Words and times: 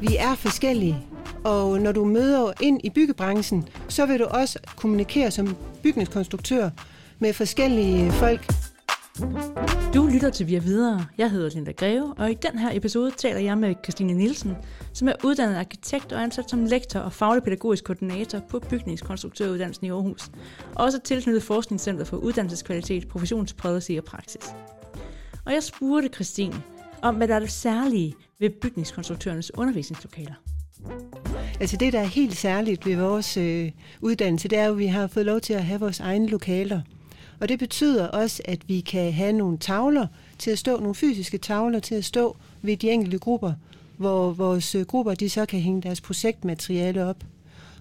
Vi 0.00 0.16
er 0.18 0.34
forskellige, 0.34 1.06
og 1.44 1.80
når 1.80 1.92
du 1.92 2.04
møder 2.04 2.52
ind 2.60 2.80
i 2.84 2.90
byggebranchen, 2.90 3.68
så 3.88 4.06
vil 4.06 4.18
du 4.18 4.24
også 4.24 4.58
kommunikere 4.76 5.30
som 5.30 5.56
bygningskonstruktør 5.82 6.70
med 7.18 7.32
forskellige 7.32 8.12
folk. 8.12 8.52
Du 9.94 10.06
lytter 10.06 10.30
til 10.30 10.46
Via 10.46 10.58
Videre. 10.58 11.06
Jeg 11.18 11.30
hedder 11.30 11.50
Linda 11.50 11.72
Greve, 11.72 12.14
og 12.18 12.30
i 12.30 12.34
den 12.34 12.58
her 12.58 12.76
episode 12.76 13.10
taler 13.10 13.40
jeg 13.40 13.58
med 13.58 13.74
Christine 13.84 14.12
Nielsen, 14.12 14.56
som 14.92 15.08
er 15.08 15.12
uddannet 15.24 15.56
arkitekt 15.56 16.12
og 16.12 16.22
ansat 16.22 16.50
som 16.50 16.64
lektor 16.64 17.00
og 17.00 17.12
faglig 17.12 17.42
pædagogisk 17.42 17.84
koordinator 17.84 18.38
på 18.48 18.58
bygningskonstruktøruddannelsen 18.58 19.86
i 19.86 19.90
Aarhus. 19.90 20.30
Også 20.74 20.98
tilknyttet 20.98 21.42
Forskningscenter 21.42 22.04
for 22.04 22.16
Uddannelseskvalitet, 22.16 23.08
Professionspolicy 23.08 23.92
og 23.92 24.04
Praksis. 24.04 24.44
Og 25.46 25.52
jeg 25.52 25.62
spurgte 25.62 26.08
Christine 26.08 26.62
om, 27.02 27.14
hvad 27.14 27.28
der 27.28 27.34
er 27.34 27.38
det 27.38 27.50
særlige 27.50 28.14
ved 28.38 28.50
bygningskonstruktørernes 28.50 29.54
undervisningslokaler. 29.54 30.34
Altså 31.60 31.76
det, 31.76 31.92
der 31.92 32.00
er 32.00 32.04
helt 32.04 32.36
særligt 32.36 32.86
ved 32.86 32.96
vores 32.96 33.36
øh, 33.36 33.70
uddannelse, 34.00 34.48
det 34.48 34.58
er 34.58 34.66
jo, 34.66 34.72
at 34.72 34.78
vi 34.78 34.86
har 34.86 35.06
fået 35.06 35.26
lov 35.26 35.40
til 35.40 35.52
at 35.52 35.64
have 35.64 35.80
vores 35.80 36.00
egne 36.00 36.26
lokaler. 36.26 36.80
Og 37.40 37.48
det 37.48 37.58
betyder 37.58 38.08
også, 38.08 38.42
at 38.44 38.68
vi 38.68 38.80
kan 38.80 39.12
have 39.12 39.32
nogle 39.32 39.58
tavler 39.58 40.06
til 40.38 40.50
at 40.50 40.58
stå, 40.58 40.80
nogle 40.80 40.94
fysiske 40.94 41.38
tavler 41.38 41.78
til 41.78 41.94
at 41.94 42.04
stå 42.04 42.36
ved 42.62 42.76
de 42.76 42.90
enkelte 42.90 43.18
grupper, 43.18 43.52
hvor 43.96 44.30
vores 44.30 44.74
øh, 44.74 44.86
grupper 44.86 45.14
de 45.14 45.30
så 45.30 45.46
kan 45.46 45.60
hænge 45.60 45.82
deres 45.82 46.00
projektmateriale 46.00 47.04
op. 47.04 47.24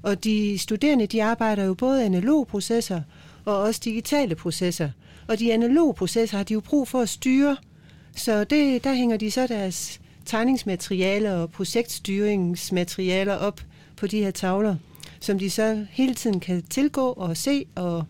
Og 0.02 0.24
de 0.24 0.58
studerende 0.58 1.08
de 1.08 1.24
arbejder 1.24 1.64
jo 1.64 1.74
både 1.74 2.06
analoge 2.06 2.46
processer 2.46 3.02
og 3.46 3.58
også 3.58 3.82
digitale 3.84 4.36
processer. 4.36 4.90
Og 5.28 5.40
de 5.40 5.54
analoge 5.54 5.94
processer 5.94 6.38
har 6.38 6.44
de 6.44 6.54
jo 6.54 6.60
brug 6.60 6.88
for 6.88 7.02
at 7.02 7.10
styre, 7.10 7.58
så 8.20 8.44
det, 8.44 8.84
der 8.84 8.94
hænger 8.94 9.18
de 9.18 9.32
så 9.32 9.48
deres 9.48 10.02
tegningsmaterialer 10.26 11.32
og 11.32 11.52
projektstyringsmaterialer 11.52 13.36
op 13.36 13.62
på 13.98 14.08
de 14.08 14.24
her 14.24 14.32
tavler, 14.32 14.76
som 15.20 15.40
de 15.40 15.50
så 15.50 15.86
hele 15.90 16.14
tiden 16.14 16.40
kan 16.40 16.64
tilgå 16.64 17.12
og 17.12 17.38
se 17.38 17.66
og 17.76 18.06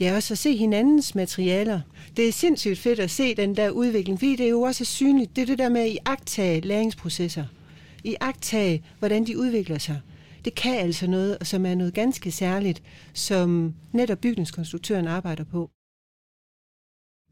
Ja, 0.00 0.14
også 0.14 0.34
at 0.34 0.38
se 0.38 0.56
hinandens 0.56 1.14
materialer. 1.14 1.80
Det 2.16 2.28
er 2.28 2.32
sindssygt 2.32 2.78
fedt 2.78 3.00
at 3.00 3.10
se 3.10 3.34
den 3.34 3.56
der 3.56 3.70
udvikling, 3.70 4.18
fordi 4.18 4.36
det 4.36 4.46
er 4.46 4.50
jo 4.50 4.62
også 4.62 4.84
synligt. 4.84 5.36
Det 5.36 5.42
er 5.42 5.46
det 5.46 5.58
der 5.58 5.68
med 5.68 5.80
at 5.80 5.90
iagtage 5.90 6.60
læringsprocesser. 6.60 7.44
Iagtage, 8.04 8.84
hvordan 8.98 9.26
de 9.26 9.38
udvikler 9.38 9.78
sig. 9.78 10.00
Det 10.44 10.54
kan 10.54 10.74
altså 10.74 11.06
noget, 11.06 11.38
som 11.42 11.66
er 11.66 11.74
noget 11.74 11.94
ganske 11.94 12.30
særligt, 12.30 12.82
som 13.14 13.74
netop 13.92 14.18
bygningskonstruktøren 14.18 15.06
arbejder 15.06 15.44
på. 15.44 15.70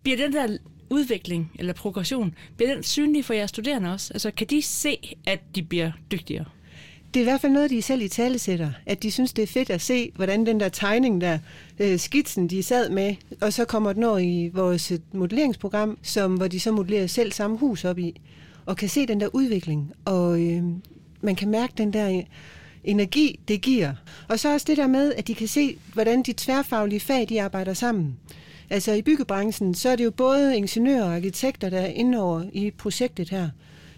Bliver 0.03 0.17
den 0.17 0.33
der 0.33 0.59
udvikling 0.91 1.51
eller 1.59 1.73
progression, 1.73 2.35
bliver 2.57 2.75
den 2.75 2.83
synlig 2.83 3.25
for 3.25 3.35
jeres 3.35 3.51
studerende 3.51 3.93
også? 3.93 4.13
Altså 4.15 4.31
kan 4.31 4.47
de 4.47 4.63
se, 4.63 5.17
at 5.27 5.41
de 5.55 5.63
bliver 5.63 5.93
dygtigere? 6.13 6.45
det 7.15 7.21
er 7.21 7.25
i 7.25 7.31
hvert 7.31 7.41
fald 7.41 7.53
noget, 7.53 7.71
de 7.71 7.83
selv 7.83 8.03
i 8.03 8.09
tale 8.09 8.39
sætter, 8.39 8.71
at 8.87 9.03
de 9.03 9.11
synes, 9.11 9.33
det 9.33 9.43
er 9.43 9.47
fedt 9.47 9.71
at 9.71 9.81
se, 9.81 10.13
hvordan 10.15 10.47
den 10.47 10.61
der 10.61 10.69
tegning 10.69 11.21
der, 11.21 11.39
øh, 11.79 11.99
skitsen, 11.99 12.49
de 12.49 12.63
sad 12.63 12.91
med, 12.91 13.15
og 13.41 13.53
så 13.53 13.65
kommer 13.65 13.93
den 13.93 14.05
over 14.05 14.19
i 14.19 14.51
vores 14.55 14.93
øh, 14.93 14.99
modelleringsprogram, 15.13 15.99
som, 16.03 16.35
hvor 16.35 16.49
de 16.49 16.61
så 16.61 16.73
modellerer 16.73 17.07
selv 17.07 17.33
samme 17.33 17.59
hus 17.59 17.85
op 17.85 17.98
i, 17.98 18.21
og 18.67 18.77
kan 18.77 18.89
se 18.89 19.07
den 19.07 19.21
der 19.21 19.29
udvikling, 19.33 19.93
og 20.05 20.41
øh, 20.41 20.63
man 21.21 21.37
kan 21.37 21.48
mærke 21.48 21.73
den 21.79 21.93
der 21.93 22.11
øh, 22.11 22.23
energi, 22.85 23.41
det 23.48 23.61
giver. 23.61 23.93
Og 24.29 24.39
så 24.39 24.53
også 24.53 24.65
det 24.69 24.77
der 24.77 24.87
med, 24.87 25.15
at 25.15 25.27
de 25.27 25.35
kan 25.35 25.48
se, 25.48 25.77
hvordan 25.93 26.23
de 26.23 26.35
tværfaglige 26.37 27.01
fag, 27.01 27.29
de 27.29 27.43
arbejder 27.43 27.75
sammen. 27.75 28.17
Altså 28.70 28.93
i 28.93 29.03
byggebranchen, 29.03 29.75
så 29.75 29.89
er 29.89 29.97
det 29.97 30.05
jo 30.05 30.11
både 30.11 30.57
ingeniører 30.57 31.05
og 31.05 31.15
arkitekter, 31.15 31.70
der 31.70 31.81
er 31.81 31.87
inde 31.87 32.23
over 32.23 32.45
i 32.53 32.70
projektet 32.70 33.31
her. 33.31 33.48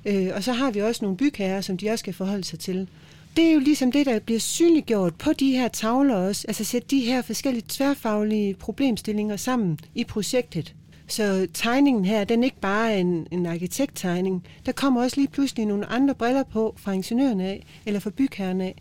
Øh, 0.04 0.28
og 0.34 0.44
så 0.44 0.52
har 0.52 0.70
vi 0.70 0.80
også 0.80 1.04
nogle 1.04 1.16
bygherrer, 1.16 1.60
som 1.60 1.76
de 1.76 1.90
også 1.90 2.02
skal 2.02 2.14
forholde 2.14 2.44
sig 2.44 2.58
til 2.58 2.88
det 3.36 3.48
er 3.48 3.52
jo 3.52 3.58
ligesom 3.58 3.92
det, 3.92 4.06
der 4.06 4.18
bliver 4.18 4.40
synliggjort 4.40 5.14
på 5.14 5.32
de 5.32 5.52
her 5.52 5.68
tavler 5.68 6.14
også. 6.14 6.44
Altså 6.48 6.64
sætte 6.64 6.88
de 6.88 7.00
her 7.00 7.22
forskellige 7.22 7.64
tværfaglige 7.68 8.54
problemstillinger 8.54 9.36
sammen 9.36 9.78
i 9.94 10.04
projektet. 10.04 10.74
Så 11.08 11.46
tegningen 11.54 12.04
her, 12.04 12.24
den 12.24 12.40
er 12.40 12.44
ikke 12.44 12.60
bare 12.60 13.00
en, 13.00 13.26
en 13.30 13.46
arkitekttegning. 13.46 14.44
Der 14.66 14.72
kommer 14.72 15.02
også 15.02 15.16
lige 15.16 15.28
pludselig 15.28 15.66
nogle 15.66 15.86
andre 15.86 16.14
briller 16.14 16.42
på 16.42 16.74
fra 16.78 16.92
ingeniørerne 16.92 17.44
af, 17.44 17.66
eller 17.86 18.00
fra 18.00 18.10
bygherrerne 18.10 18.64
af. 18.64 18.74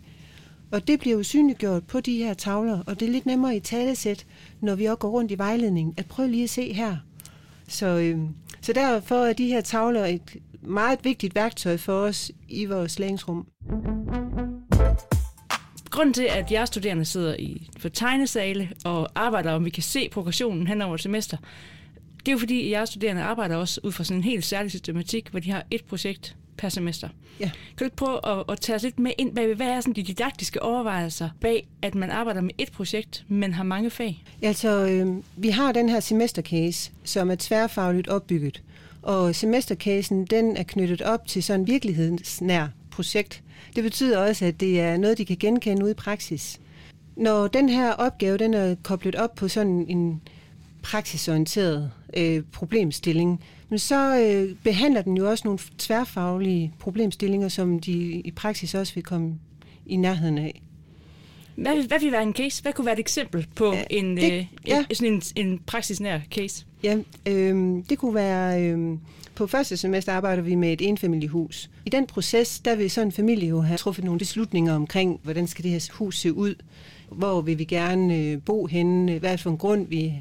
Og 0.75 0.87
det 0.87 0.99
bliver 0.99 1.17
jo 1.17 1.23
synliggjort 1.23 1.83
på 1.83 1.99
de 1.99 2.17
her 2.17 2.33
tavler, 2.33 2.83
og 2.87 2.99
det 2.99 3.07
er 3.07 3.11
lidt 3.11 3.25
nemmere 3.25 3.55
i 3.55 3.59
talesæt, 3.59 4.25
når 4.61 4.75
vi 4.75 4.85
også 4.85 4.95
går 4.95 5.09
rundt 5.09 5.31
i 5.31 5.37
vejledningen, 5.37 5.93
at 5.97 6.05
prøve 6.05 6.27
lige 6.31 6.43
at 6.43 6.49
se 6.49 6.73
her. 6.73 6.97
Så, 7.67 7.85
øh, 7.85 8.19
så 8.61 8.73
derfor 8.73 9.15
er 9.15 9.33
de 9.33 9.47
her 9.47 9.61
tavler 9.61 10.05
et 10.05 10.35
meget 10.61 10.99
vigtigt 11.03 11.35
værktøj 11.35 11.77
for 11.77 11.93
os 11.93 12.31
i 12.49 12.65
vores 12.65 12.99
læringsrum. 12.99 13.47
Grunden 15.89 16.13
til, 16.13 16.27
at 16.29 16.51
jeres 16.51 16.69
studerende 16.69 17.05
sidder 17.05 17.35
i 17.39 17.69
for 17.77 17.89
tegnesale 17.89 18.69
og 18.85 19.09
arbejder, 19.15 19.51
om 19.51 19.65
vi 19.65 19.69
kan 19.69 19.83
se 19.83 20.09
progressionen 20.09 20.67
hen 20.67 20.81
over 20.81 20.95
et 20.95 21.01
semester, 21.01 21.37
det 22.19 22.27
er 22.27 22.31
jo 22.31 22.37
fordi, 22.37 22.65
at 22.65 22.71
jeres 22.71 22.89
studerende 22.89 23.21
arbejder 23.21 23.55
også 23.55 23.81
ud 23.83 23.91
fra 23.91 24.03
sådan 24.03 24.17
en 24.17 24.23
helt 24.23 24.45
særlig 24.45 24.71
systematik, 24.71 25.27
hvor 25.27 25.39
de 25.39 25.51
har 25.51 25.65
et 25.71 25.85
projekt 25.85 26.35
per 26.57 26.69
semester. 26.69 27.09
Ja. 27.39 27.45
Kan 27.45 27.77
du 27.79 27.83
ikke 27.83 27.95
prøve 27.95 28.27
at, 28.27 28.43
at 28.49 28.59
tage 28.59 28.75
os 28.75 28.83
lidt 28.83 28.99
med 28.99 29.11
ind 29.17 29.35
bag, 29.35 29.55
hvad 29.55 29.67
er 29.67 29.81
sådan 29.81 29.93
de 29.93 30.03
didaktiske 30.03 30.61
overvejelser 30.61 31.29
bag, 31.41 31.67
at 31.81 31.95
man 31.95 32.11
arbejder 32.11 32.41
med 32.41 32.51
et 32.57 32.71
projekt, 32.71 33.25
men 33.27 33.53
har 33.53 33.63
mange 33.63 33.89
fag? 33.89 34.23
Altså, 34.41 34.87
øh, 34.87 35.15
vi 35.37 35.49
har 35.49 35.71
den 35.71 35.89
her 35.89 35.99
semestercase, 35.99 36.91
som 37.03 37.31
er 37.31 37.35
tværfagligt 37.39 38.07
opbygget. 38.07 38.61
Og 39.01 39.35
semestercasen, 39.35 40.25
den 40.25 40.57
er 40.57 40.63
knyttet 40.63 41.01
op 41.01 41.27
til 41.27 41.43
sådan 41.43 41.59
en 41.59 41.67
virkelighedsnær 41.67 42.67
projekt. 42.91 43.43
Det 43.75 43.83
betyder 43.83 44.17
også, 44.17 44.45
at 44.45 44.59
det 44.59 44.79
er 44.79 44.97
noget, 44.97 45.17
de 45.17 45.25
kan 45.25 45.37
genkende 45.39 45.83
ude 45.83 45.91
i 45.91 45.95
praksis. 45.95 46.59
Når 47.15 47.47
den 47.47 47.69
her 47.69 47.91
opgave 47.91 48.37
den 48.37 48.53
er 48.53 48.75
koblet 48.83 49.15
op 49.15 49.35
på 49.35 49.47
sådan 49.47 49.85
en 49.89 50.21
praksisorienteret 50.81 51.91
øh, 52.17 52.43
problemstilling, 52.51 53.43
men 53.69 53.79
så 53.79 54.19
øh, 54.19 54.55
behandler 54.63 55.01
den 55.01 55.17
jo 55.17 55.29
også 55.29 55.41
nogle 55.45 55.59
tværfaglige 55.77 56.73
problemstillinger, 56.79 57.47
som 57.47 57.79
de 57.79 57.91
i 58.25 58.31
praksis 58.31 58.75
også 58.75 58.95
vil 58.95 59.03
komme 59.03 59.35
i 59.85 59.95
nærheden 59.95 60.37
af. 60.37 60.61
Hvad, 61.55 61.87
hvad 61.87 61.99
vil 61.99 62.11
være 62.11 62.23
en 62.23 62.33
case? 62.33 62.61
Hvad 62.61 62.73
kunne 62.73 62.85
være 62.85 62.93
et 62.93 62.99
eksempel 62.99 63.47
på 63.55 63.73
ja, 63.73 63.83
en, 63.89 64.17
det, 64.17 64.33
øh, 64.33 64.45
ja. 64.67 64.85
sådan 64.93 65.13
en, 65.13 65.21
en 65.35 65.59
praksisnær 65.65 66.19
case? 66.31 66.65
Ja, 66.83 66.97
øh, 67.25 67.83
det 67.89 67.97
kunne 67.97 68.15
være... 68.15 68.63
Øh, 68.63 68.97
på 69.35 69.47
første 69.47 69.77
semester 69.77 70.13
arbejder 70.13 70.43
vi 70.43 70.55
med 70.55 70.73
et 70.73 70.81
enfamiliehus. 70.81 71.69
I 71.85 71.89
den 71.89 72.07
proces, 72.07 72.59
der 72.59 72.75
vil 72.75 72.91
sådan 72.91 73.07
en 73.07 73.11
familie 73.11 73.49
jo 73.49 73.61
have 73.61 73.77
truffet 73.77 74.05
nogle 74.05 74.19
beslutninger 74.19 74.75
omkring, 74.75 75.19
hvordan 75.23 75.47
skal 75.47 75.63
det 75.63 75.71
her 75.71 75.89
hus 75.93 76.19
se 76.19 76.33
ud? 76.33 76.55
Hvor 77.09 77.41
vil 77.41 77.59
vi 77.59 77.63
gerne 77.63 78.17
øh, 78.17 78.41
bo 78.45 78.65
henne? 78.65 79.19
Hvad 79.19 79.33
er 79.33 79.37
for 79.37 79.49
en 79.49 79.57
grund, 79.57 79.87
vi 79.87 80.13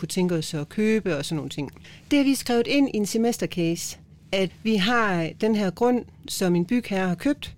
kunne 0.00 0.08
tænke 0.08 0.34
os 0.34 0.54
at 0.54 0.68
købe 0.68 1.16
og 1.16 1.24
sådan 1.24 1.36
nogle 1.36 1.50
ting. 1.50 1.70
Det 2.10 2.16
har 2.16 2.24
vi 2.24 2.34
skrevet 2.34 2.66
ind 2.66 2.88
i 2.88 2.96
en 2.96 3.06
semestercase, 3.06 3.98
at 4.32 4.50
vi 4.62 4.76
har 4.76 5.30
den 5.40 5.54
her 5.54 5.70
grund, 5.70 6.04
som 6.28 6.56
en 6.56 6.64
bygherre 6.64 7.08
har 7.08 7.14
købt, 7.14 7.56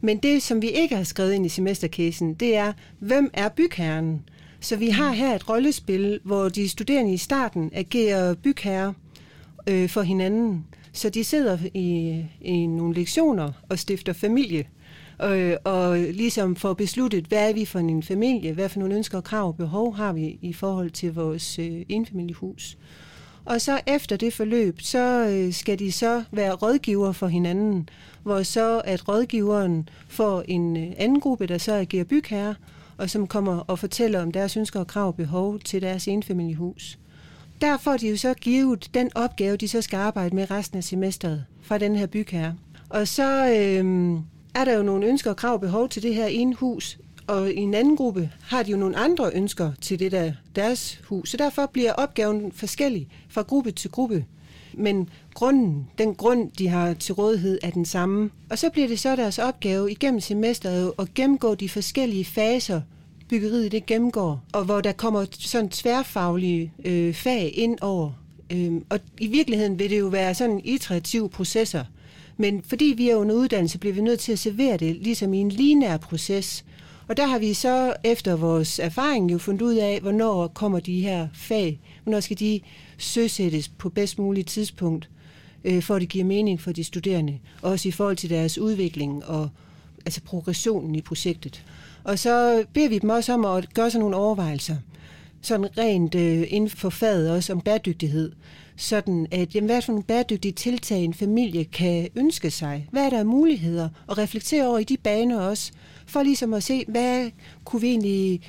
men 0.00 0.18
det, 0.18 0.42
som 0.42 0.62
vi 0.62 0.70
ikke 0.70 0.96
har 0.96 1.04
skrevet 1.04 1.32
ind 1.32 1.46
i 1.46 1.48
semestercasen, 1.48 2.34
det 2.34 2.56
er, 2.56 2.72
hvem 2.98 3.30
er 3.32 3.48
bygherren? 3.48 4.22
Så 4.60 4.76
vi 4.76 4.88
har 4.88 5.12
her 5.12 5.34
et 5.34 5.48
rollespil, 5.48 6.20
hvor 6.24 6.48
de 6.48 6.68
studerende 6.68 7.12
i 7.12 7.16
starten 7.16 7.70
agerer 7.74 8.34
bygherre 8.34 8.94
øh, 9.66 9.88
for 9.88 10.02
hinanden. 10.02 10.64
Så 10.92 11.10
de 11.10 11.24
sidder 11.24 11.58
i, 11.74 12.20
i 12.40 12.66
nogle 12.66 12.94
lektioner 12.94 13.52
og 13.68 13.78
stifter 13.78 14.12
familie, 14.12 14.64
øh, 15.22 15.56
og 15.64 15.98
ligesom 15.98 16.56
får 16.56 16.74
besluttet, 16.74 17.26
hvad 17.26 17.48
er 17.50 17.54
vi 17.54 17.64
for 17.64 17.78
en 17.78 18.02
familie, 18.02 18.52
hvad 18.52 18.68
for 18.68 18.78
nogle 18.78 18.94
ønsker 18.94 19.18
og 19.18 19.24
krav 19.24 19.46
og 19.46 19.56
behov 19.56 19.96
har 19.96 20.12
vi 20.12 20.38
i 20.42 20.52
forhold 20.52 20.90
til 20.90 21.14
vores 21.14 21.58
øh, 21.58 21.82
enfamiliehus. 21.88 22.78
Og 23.44 23.60
så 23.60 23.80
efter 23.86 24.16
det 24.16 24.32
forløb, 24.32 24.80
så 24.80 25.28
øh, 25.28 25.52
skal 25.52 25.78
de 25.78 25.92
så 25.92 26.22
være 26.32 26.52
rådgiver 26.52 27.12
for 27.12 27.26
hinanden, 27.26 27.88
hvor 28.22 28.42
så 28.42 28.82
at 28.84 29.08
rådgiveren 29.08 29.88
får 30.08 30.44
en 30.48 30.76
øh, 30.76 30.92
anden 30.96 31.20
gruppe, 31.20 31.46
der 31.46 31.58
så 31.58 31.74
agerer 31.74 32.04
bygherre, 32.04 32.54
og 32.96 33.10
som 33.10 33.26
kommer 33.26 33.58
og 33.58 33.78
fortæller 33.78 34.22
om 34.22 34.32
deres 34.32 34.56
ønsker 34.56 34.80
og 34.80 34.86
krav 34.86 35.06
og 35.06 35.14
behov 35.14 35.58
til 35.58 35.82
deres 35.82 36.08
enfamiliehus. 36.08 36.98
Der 37.60 37.76
får 37.76 37.96
de 37.96 38.08
jo 38.08 38.16
så 38.16 38.34
givet 38.34 38.90
den 38.94 39.10
opgave, 39.14 39.56
de 39.56 39.68
så 39.68 39.82
skal 39.82 39.96
arbejde 39.96 40.36
med 40.36 40.50
resten 40.50 40.78
af 40.78 40.84
semesteret 40.84 41.44
fra 41.62 41.78
den 41.78 41.96
her 41.96 42.06
bygherre. 42.06 42.54
Og 42.88 43.08
så 43.08 43.54
øh, 43.54 44.16
er 44.54 44.64
der 44.64 44.76
jo 44.76 44.82
nogle 44.82 45.06
ønsker 45.06 45.30
og 45.30 45.36
krav 45.36 45.52
og 45.52 45.60
behov 45.60 45.88
til 45.88 46.02
det 46.02 46.14
her 46.14 46.26
ene 46.26 46.54
hus, 46.54 46.98
og 47.26 47.50
i 47.50 47.56
en 47.60 47.74
anden 47.74 47.96
gruppe 47.96 48.30
har 48.42 48.62
de 48.62 48.70
jo 48.70 48.76
nogle 48.76 48.96
andre 48.96 49.30
ønsker 49.34 49.72
til 49.80 49.98
det 49.98 50.12
der 50.12 50.32
deres 50.56 51.00
hus. 51.08 51.30
Så 51.30 51.36
derfor 51.36 51.66
bliver 51.66 51.92
opgaven 51.92 52.52
forskellig 52.52 53.08
fra 53.28 53.42
gruppe 53.42 53.70
til 53.70 53.90
gruppe. 53.90 54.24
Men 54.74 55.08
grunden, 55.34 55.88
den 55.98 56.14
grund, 56.14 56.50
de 56.58 56.68
har 56.68 56.94
til 56.94 57.14
rådighed, 57.14 57.58
er 57.62 57.70
den 57.70 57.84
samme. 57.84 58.30
Og 58.50 58.58
så 58.58 58.70
bliver 58.70 58.88
det 58.88 59.00
så 59.00 59.16
deres 59.16 59.38
opgave 59.38 59.90
igennem 59.90 60.20
semesteret 60.20 60.92
at 60.98 61.14
gennemgå 61.14 61.54
de 61.54 61.68
forskellige 61.68 62.24
faser, 62.24 62.80
byggeriet 63.28 63.72
det 63.72 63.86
gennemgår, 63.86 64.44
og 64.52 64.64
hvor 64.64 64.80
der 64.80 64.92
kommer 64.92 65.26
sådan 65.30 65.68
tværfaglige 65.68 66.72
øh, 66.84 67.14
fag 67.14 67.52
ind 67.54 67.78
over. 67.80 68.12
Øhm, 68.52 68.84
og 68.90 69.00
i 69.20 69.26
virkeligheden 69.26 69.78
vil 69.78 69.90
det 69.90 69.98
jo 69.98 70.06
være 70.06 70.34
sådan 70.34 70.60
iterative 70.64 71.28
processer, 71.28 71.84
men 72.36 72.62
fordi 72.62 72.94
vi 72.96 73.10
er 73.10 73.16
under 73.16 73.34
uddannelse, 73.34 73.78
bliver 73.78 73.94
vi 73.94 74.00
nødt 74.00 74.20
til 74.20 74.32
at 74.32 74.38
servere 74.38 74.76
det 74.76 74.96
ligesom 74.96 75.34
i 75.34 75.38
en 75.38 75.48
linær 75.48 75.96
proces. 75.96 76.64
Og 77.08 77.16
der 77.16 77.26
har 77.26 77.38
vi 77.38 77.54
så 77.54 77.94
efter 78.04 78.36
vores 78.36 78.78
erfaring 78.78 79.32
jo 79.32 79.38
fundet 79.38 79.62
ud 79.62 79.74
af, 79.74 80.00
hvornår 80.00 80.48
kommer 80.48 80.80
de 80.80 81.00
her 81.00 81.28
fag, 81.34 81.80
hvornår 82.02 82.20
skal 82.20 82.38
de 82.38 82.60
søsættes 82.98 83.68
på 83.68 83.88
bedst 83.88 84.18
muligt 84.18 84.48
tidspunkt, 84.48 85.08
øh, 85.64 85.82
for 85.82 85.94
at 85.94 86.00
det 86.00 86.08
giver 86.08 86.24
mening 86.24 86.60
for 86.60 86.72
de 86.72 86.84
studerende, 86.84 87.38
også 87.62 87.88
i 87.88 87.92
forhold 87.92 88.16
til 88.16 88.30
deres 88.30 88.58
udvikling 88.58 89.24
og 89.24 89.48
altså 90.06 90.20
progressionen 90.20 90.94
i 90.94 91.00
projektet. 91.00 91.64
Og 92.04 92.18
så 92.18 92.64
beder 92.72 92.88
vi 92.88 92.98
dem 92.98 93.10
også 93.10 93.32
om 93.32 93.44
at 93.44 93.74
gøre 93.74 93.90
sig 93.90 94.00
nogle 94.00 94.16
overvejelser, 94.16 94.76
sådan 95.46 95.78
rent 95.78 96.14
øh, 96.14 96.46
inden 96.48 96.70
for 96.70 96.90
faget 96.90 97.30
også 97.30 97.52
om 97.52 97.60
bæredygtighed, 97.60 98.32
sådan 98.76 99.26
at 99.30 99.54
jamen, 99.54 99.68
hvad 99.68 99.82
for 99.82 99.92
nogle 99.92 100.04
bæredygtige 100.04 100.52
tiltag 100.52 101.04
en 101.04 101.14
familie 101.14 101.64
kan 101.64 102.08
ønske 102.16 102.50
sig? 102.50 102.88
Hvad 102.90 103.06
er 103.06 103.10
der 103.10 103.18
af 103.18 103.26
muligheder? 103.26 103.88
Og 104.06 104.18
reflektere 104.18 104.66
over 104.66 104.78
i 104.78 104.84
de 104.84 104.96
baner 104.96 105.40
også, 105.40 105.72
for 106.06 106.22
ligesom 106.22 106.54
at 106.54 106.62
se, 106.62 106.84
hvad 106.88 107.30
kunne 107.64 107.82
vi 107.82 107.88
egentlig 107.88 108.40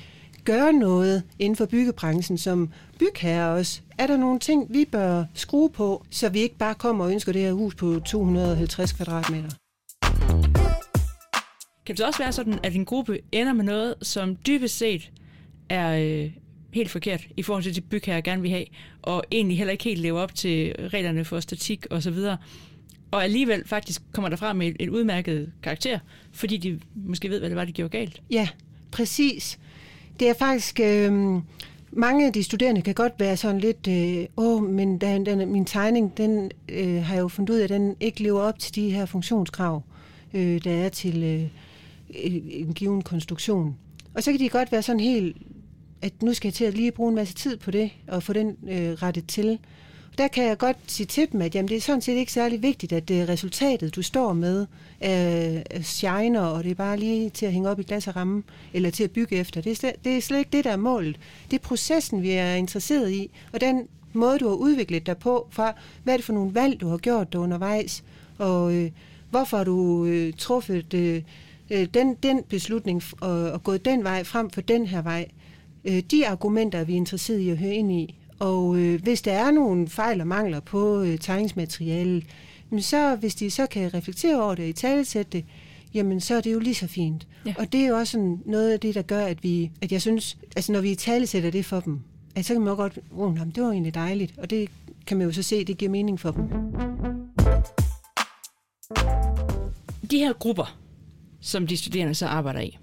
gøre 0.44 0.72
noget 0.72 1.22
inden 1.38 1.56
for 1.56 1.66
byggebranchen 1.66 2.38
som 2.38 2.70
bygherre 2.98 3.54
også? 3.54 3.80
Er 3.98 4.06
der 4.06 4.16
nogle 4.16 4.38
ting, 4.38 4.66
vi 4.70 4.84
bør 4.84 5.24
skrue 5.34 5.70
på, 5.70 6.04
så 6.10 6.28
vi 6.28 6.38
ikke 6.38 6.58
bare 6.58 6.74
kommer 6.74 7.04
og 7.04 7.12
ønsker 7.12 7.32
det 7.32 7.42
her 7.42 7.52
hus 7.52 7.74
på 7.74 8.00
250 8.00 8.92
kvadratmeter? 8.92 9.50
Kan 11.86 11.96
det 11.96 12.06
også 12.06 12.18
være 12.18 12.32
sådan, 12.32 12.58
at 12.62 12.74
en 12.74 12.84
gruppe 12.84 13.18
ender 13.32 13.52
med 13.52 13.64
noget, 13.64 13.94
som 14.02 14.36
dybest 14.46 14.78
set 14.78 15.10
er 15.68 15.96
øh, 15.96 16.30
helt 16.76 16.90
forkert 16.90 17.26
i 17.36 17.42
forhold 17.42 17.62
til 17.62 17.74
det 17.74 17.84
bygherre 17.84 18.22
gerne 18.22 18.42
vil 18.42 18.50
have, 18.50 18.64
og 19.02 19.24
egentlig 19.32 19.58
heller 19.58 19.72
ikke 19.72 19.84
helt 19.84 20.00
leve 20.00 20.20
op 20.20 20.34
til 20.34 20.74
reglerne 20.78 21.24
for 21.24 21.40
statik 21.40 21.86
og 21.90 22.02
så 22.02 22.10
videre, 22.10 22.36
og 23.10 23.24
alligevel 23.24 23.62
faktisk 23.66 24.02
kommer 24.12 24.28
derfra 24.28 24.52
med 24.52 24.72
en 24.80 24.90
udmærket 24.90 25.52
karakter, 25.62 25.98
fordi 26.32 26.56
de 26.56 26.80
måske 26.94 27.30
ved, 27.30 27.38
hvad 27.38 27.48
det 27.48 27.56
var, 27.56 27.64
de 27.64 27.72
gjorde 27.72 27.98
galt. 27.98 28.22
Ja, 28.30 28.48
præcis. 28.90 29.58
Det 30.20 30.28
er 30.28 30.34
faktisk... 30.34 30.80
Øh, 30.80 31.40
mange 31.92 32.26
af 32.26 32.32
de 32.32 32.42
studerende 32.42 32.82
kan 32.82 32.94
godt 32.94 33.12
være 33.18 33.36
sådan 33.36 33.60
lidt, 33.60 33.88
øh, 33.88 34.26
åh, 34.36 34.62
men 34.62 34.98
den, 34.98 35.26
den, 35.26 35.52
min 35.52 35.64
tegning, 35.64 36.16
den 36.16 36.50
øh, 36.68 37.02
har 37.02 37.14
jeg 37.14 37.22
jo 37.22 37.28
fundet 37.28 37.54
ud 37.54 37.58
af, 37.58 37.64
at 37.64 37.70
den 37.70 37.96
ikke 38.00 38.22
lever 38.22 38.40
op 38.40 38.58
til 38.58 38.74
de 38.74 38.90
her 38.90 39.06
funktionskrav, 39.06 39.82
øh, 40.34 40.64
der 40.64 40.72
er 40.72 40.88
til 40.88 41.22
øh, 41.22 41.42
en 42.50 42.74
given 42.74 43.02
konstruktion. 43.02 43.76
Og 44.14 44.22
så 44.22 44.30
kan 44.30 44.40
de 44.40 44.48
godt 44.48 44.72
være 44.72 44.82
sådan 44.82 45.00
helt, 45.00 45.36
at 46.06 46.22
nu 46.22 46.34
skal 46.34 46.48
jeg 46.48 46.54
til 46.54 46.64
at 46.64 46.74
lige 46.74 46.92
bruge 46.92 47.08
en 47.08 47.14
masse 47.14 47.34
tid 47.34 47.56
på 47.56 47.70
det, 47.70 47.90
og 48.08 48.22
få 48.22 48.32
den 48.32 48.56
øh, 48.68 48.90
rettet 48.92 49.26
til. 49.26 49.58
Der 50.18 50.28
kan 50.28 50.44
jeg 50.44 50.58
godt 50.58 50.76
sige 50.86 51.06
til 51.06 51.32
dem, 51.32 51.42
at 51.42 51.54
jamen, 51.54 51.68
det 51.68 51.76
er 51.76 51.80
sådan 51.80 52.00
set 52.00 52.14
ikke 52.14 52.32
særlig 52.32 52.62
vigtigt, 52.62 52.92
at 52.92 53.08
det 53.08 53.28
resultatet, 53.28 53.94
du 53.94 54.02
står 54.02 54.32
med, 54.32 54.66
er, 55.00 55.62
er 55.70 55.82
shiner, 55.82 56.40
og 56.40 56.64
det 56.64 56.70
er 56.70 56.74
bare 56.74 56.96
lige 56.96 57.30
til 57.30 57.46
at 57.46 57.52
hænge 57.52 57.68
op 57.68 57.80
i 57.80 57.82
glas 57.82 58.08
og 58.08 58.16
ramme, 58.16 58.42
eller 58.72 58.90
til 58.90 59.04
at 59.04 59.10
bygge 59.10 59.36
efter. 59.36 59.60
Det 59.60 59.72
er, 59.72 59.76
slet, 59.76 60.04
det 60.04 60.16
er 60.16 60.20
slet 60.20 60.38
ikke 60.38 60.50
det, 60.52 60.64
der 60.64 60.70
er 60.70 60.76
målet. 60.76 61.18
Det 61.50 61.56
er 61.56 61.62
processen, 61.62 62.22
vi 62.22 62.30
er 62.30 62.54
interesseret 62.54 63.10
i, 63.10 63.30
og 63.52 63.60
den 63.60 63.88
måde, 64.12 64.38
du 64.38 64.48
har 64.48 64.54
udviklet 64.54 65.06
dig 65.06 65.18
på, 65.18 65.48
fra 65.50 65.72
hvad 66.04 66.14
er 66.14 66.18
det 66.18 66.26
for 66.26 66.32
nogle 66.32 66.54
valg, 66.54 66.80
du 66.80 66.88
har 66.88 66.96
gjort 66.96 67.32
der 67.32 67.38
undervejs, 67.38 68.04
og 68.38 68.74
øh, 68.74 68.90
hvorfor 69.30 69.56
har 69.56 69.64
du 69.64 70.04
øh, 70.04 70.32
truffet 70.38 70.94
øh, 70.94 71.22
øh 71.70 71.86
den, 71.94 72.14
den 72.14 72.42
beslutning 72.42 73.02
og, 73.20 73.30
og 73.30 73.62
gået 73.62 73.84
den 73.84 74.04
vej 74.04 74.24
frem 74.24 74.50
for 74.50 74.60
den 74.60 74.86
her 74.86 75.02
vej. 75.02 75.28
Øh, 75.86 76.02
de 76.10 76.28
argumenter 76.28 76.78
er 76.78 76.84
vi 76.84 76.94
interesseret 76.94 77.38
i 77.38 77.50
at 77.50 77.58
høre 77.58 77.74
ind 77.74 77.92
i, 77.92 78.18
og 78.38 78.76
øh, 78.76 79.02
hvis 79.02 79.22
der 79.22 79.32
er 79.32 79.50
nogle 79.50 79.88
fejl 79.88 80.20
og 80.20 80.26
mangler 80.26 80.60
på 80.60 81.02
øh, 81.02 81.18
tegningsmaterialet, 81.18 82.24
så 82.78 83.16
hvis 83.16 83.34
de 83.34 83.50
så 83.50 83.66
kan 83.66 83.94
reflektere 83.94 84.42
over 84.42 84.54
det 84.54 84.62
og 84.62 84.68
i 84.68 84.72
talesætte 84.72 85.30
det, 85.32 85.44
jamen 85.94 86.20
så 86.20 86.34
er 86.34 86.40
det 86.40 86.52
jo 86.52 86.58
lige 86.58 86.74
så 86.74 86.86
fint. 86.86 87.26
Ja. 87.46 87.54
Og 87.58 87.72
det 87.72 87.80
er 87.80 87.88
jo 87.88 87.96
også 87.96 88.10
sådan 88.10 88.42
noget 88.46 88.72
af 88.72 88.80
det, 88.80 88.94
der 88.94 89.02
gør, 89.02 89.26
at 89.26 89.44
vi, 89.44 89.70
at 89.82 89.92
jeg 89.92 90.00
synes, 90.00 90.38
altså 90.56 90.72
når 90.72 90.80
vi 90.80 90.90
i 90.90 90.94
talesætter 90.94 91.50
det 91.50 91.64
for 91.64 91.80
dem, 91.80 92.00
at 92.34 92.44
så 92.44 92.52
kan 92.52 92.60
man 92.62 92.70
jo 92.70 92.76
godt, 92.76 92.98
oh, 93.16 93.36
jamen, 93.38 93.54
det 93.54 93.62
var 93.62 93.70
egentlig 93.70 93.94
dejligt, 93.94 94.38
og 94.38 94.50
det 94.50 94.68
kan 95.06 95.16
man 95.16 95.26
jo 95.26 95.32
så 95.32 95.42
se, 95.42 95.64
det 95.64 95.78
giver 95.78 95.90
mening 95.90 96.20
for 96.20 96.30
dem. 96.30 96.48
De 100.10 100.18
her 100.18 100.32
grupper, 100.32 100.78
som 101.40 101.66
de 101.66 101.76
studerende 101.76 102.14
så 102.14 102.26
arbejder 102.26 102.60
i, 102.60 102.78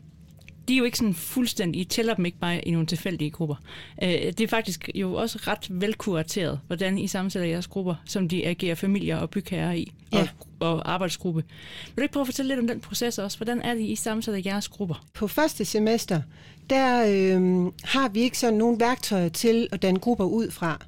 de 0.68 0.74
er 0.74 0.78
jo 0.78 0.84
ikke 0.84 0.98
sådan 0.98 1.14
fuldstændig, 1.14 1.82
I 1.82 1.84
tæller 1.84 2.14
dem 2.14 2.26
ikke 2.26 2.38
bare 2.38 2.68
i 2.68 2.72
nogle 2.72 2.88
tilfældige 2.88 3.32
grupper. 3.32 3.56
Øh, 4.04 4.10
det 4.10 4.42
er 4.42 4.48
faktisk 4.48 4.90
jo 4.96 5.14
også 5.14 5.40
ret 5.48 5.68
velkurateret, 5.70 6.60
hvordan 6.68 6.98
I 6.98 7.08
sammensætter 7.08 7.50
jeres 7.50 7.68
grupper, 7.68 7.96
som 8.06 8.30
de 8.30 8.46
agerer 8.46 8.76
familier 8.76 9.18
og 9.18 9.30
bygherrer 9.30 9.74
i, 9.74 9.94
ja. 10.14 10.28
og, 10.60 10.68
og 10.68 10.92
arbejdsgruppe. 10.94 11.44
Vil 11.86 11.98
du 11.98 12.02
ikke 12.02 12.14
prøve 12.14 12.22
at 12.22 12.28
fortælle 12.28 12.50
lidt 12.50 12.60
om 12.60 12.68
den 12.68 12.80
proces 12.80 13.20
også? 13.20 13.38
Hvordan 13.38 13.62
er 13.62 13.74
det, 13.74 13.82
I 13.82 13.96
sammensætter 13.96 14.42
jeres 14.46 14.68
grupper? 14.68 15.06
På 15.14 15.28
første 15.28 15.66
semester, 15.66 16.22
der 16.70 17.06
øh, 17.08 17.72
har 17.84 18.10
vi 18.10 18.20
ikke 18.20 18.38
sådan 18.38 18.58
nogle 18.58 18.80
værktøjer 18.80 19.30
til 19.30 19.68
at 19.72 19.82
danne 19.82 20.00
grupper 20.00 20.26
ud 20.26 20.52
fra. 20.52 20.86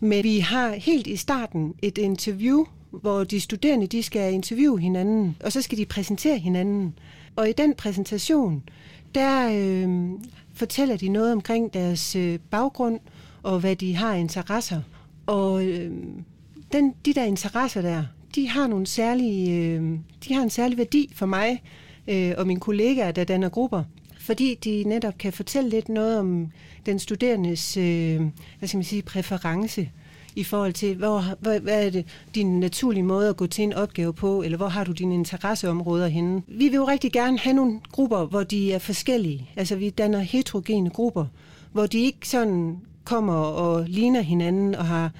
Men 0.00 0.24
vi 0.24 0.38
har 0.38 0.74
helt 0.74 1.06
i 1.06 1.16
starten 1.16 1.74
et 1.82 1.98
interview, 1.98 2.64
hvor 2.90 3.24
de 3.24 3.40
studerende 3.40 3.86
de 3.86 4.02
skal 4.02 4.32
interviewe 4.32 4.80
hinanden, 4.80 5.36
og 5.44 5.52
så 5.52 5.62
skal 5.62 5.78
de 5.78 5.86
præsentere 5.86 6.38
hinanden. 6.38 6.94
Og 7.36 7.48
i 7.48 7.52
den 7.52 7.74
præsentation, 7.74 8.62
der 9.14 9.50
øh, 9.52 10.10
fortæller 10.54 10.96
de 10.96 11.08
noget 11.08 11.32
omkring 11.32 11.74
deres 11.74 12.16
øh, 12.16 12.38
baggrund 12.50 13.00
og 13.42 13.60
hvad 13.60 13.76
de 13.76 13.96
har 13.96 14.14
interesser. 14.14 14.80
Og 15.26 15.66
øh, 15.66 15.90
den, 16.72 16.94
de 17.06 17.14
der 17.14 17.24
interesser 17.24 17.82
der, 17.82 18.04
de 18.34 18.48
har 18.48 18.66
nogle 18.66 18.86
særlige, 18.86 19.66
øh, 19.66 19.98
de 20.28 20.34
har 20.34 20.42
en 20.42 20.50
særlig 20.50 20.78
værdi 20.78 21.12
for 21.14 21.26
mig 21.26 21.62
øh, 22.08 22.32
og 22.38 22.46
mine 22.46 22.60
kollegaer, 22.60 23.12
der 23.12 23.24
danner 23.24 23.48
grupper, 23.48 23.84
fordi 24.20 24.54
de 24.54 24.84
netop 24.86 25.18
kan 25.18 25.32
fortælle 25.32 25.70
lidt 25.70 25.88
noget 25.88 26.18
om 26.18 26.50
den 26.86 26.98
studerendes 26.98 27.76
øh, 27.76 28.20
hvad 28.58 28.68
skal 28.68 28.78
man 28.78 28.84
sige, 28.84 29.02
præference 29.02 29.90
i 30.36 30.44
forhold 30.44 30.72
til, 30.72 30.96
hvor, 30.96 31.24
hvad, 31.40 31.60
hvad 31.60 31.86
er 31.86 31.90
det 31.90 32.04
din 32.34 32.60
naturlige 32.60 33.02
måde 33.02 33.28
at 33.28 33.36
gå 33.36 33.46
til 33.46 33.64
en 33.64 33.72
opgave 33.72 34.12
på, 34.12 34.42
eller 34.42 34.56
hvor 34.56 34.68
har 34.68 34.84
du 34.84 34.92
dine 34.92 35.14
interesseområder 35.14 36.08
henne. 36.08 36.42
Vi 36.46 36.68
vil 36.68 36.74
jo 36.74 36.88
rigtig 36.88 37.12
gerne 37.12 37.38
have 37.38 37.54
nogle 37.54 37.80
grupper, 37.92 38.24
hvor 38.24 38.42
de 38.42 38.72
er 38.72 38.78
forskellige. 38.78 39.50
Altså 39.56 39.76
vi 39.76 39.90
danner 39.90 40.18
heterogene 40.18 40.90
grupper, 40.90 41.26
hvor 41.72 41.86
de 41.86 42.00
ikke 42.00 42.28
sådan 42.28 42.78
kommer 43.04 43.34
og 43.34 43.84
ligner 43.88 44.20
hinanden 44.20 44.74
og 44.74 44.84
har 44.84 45.10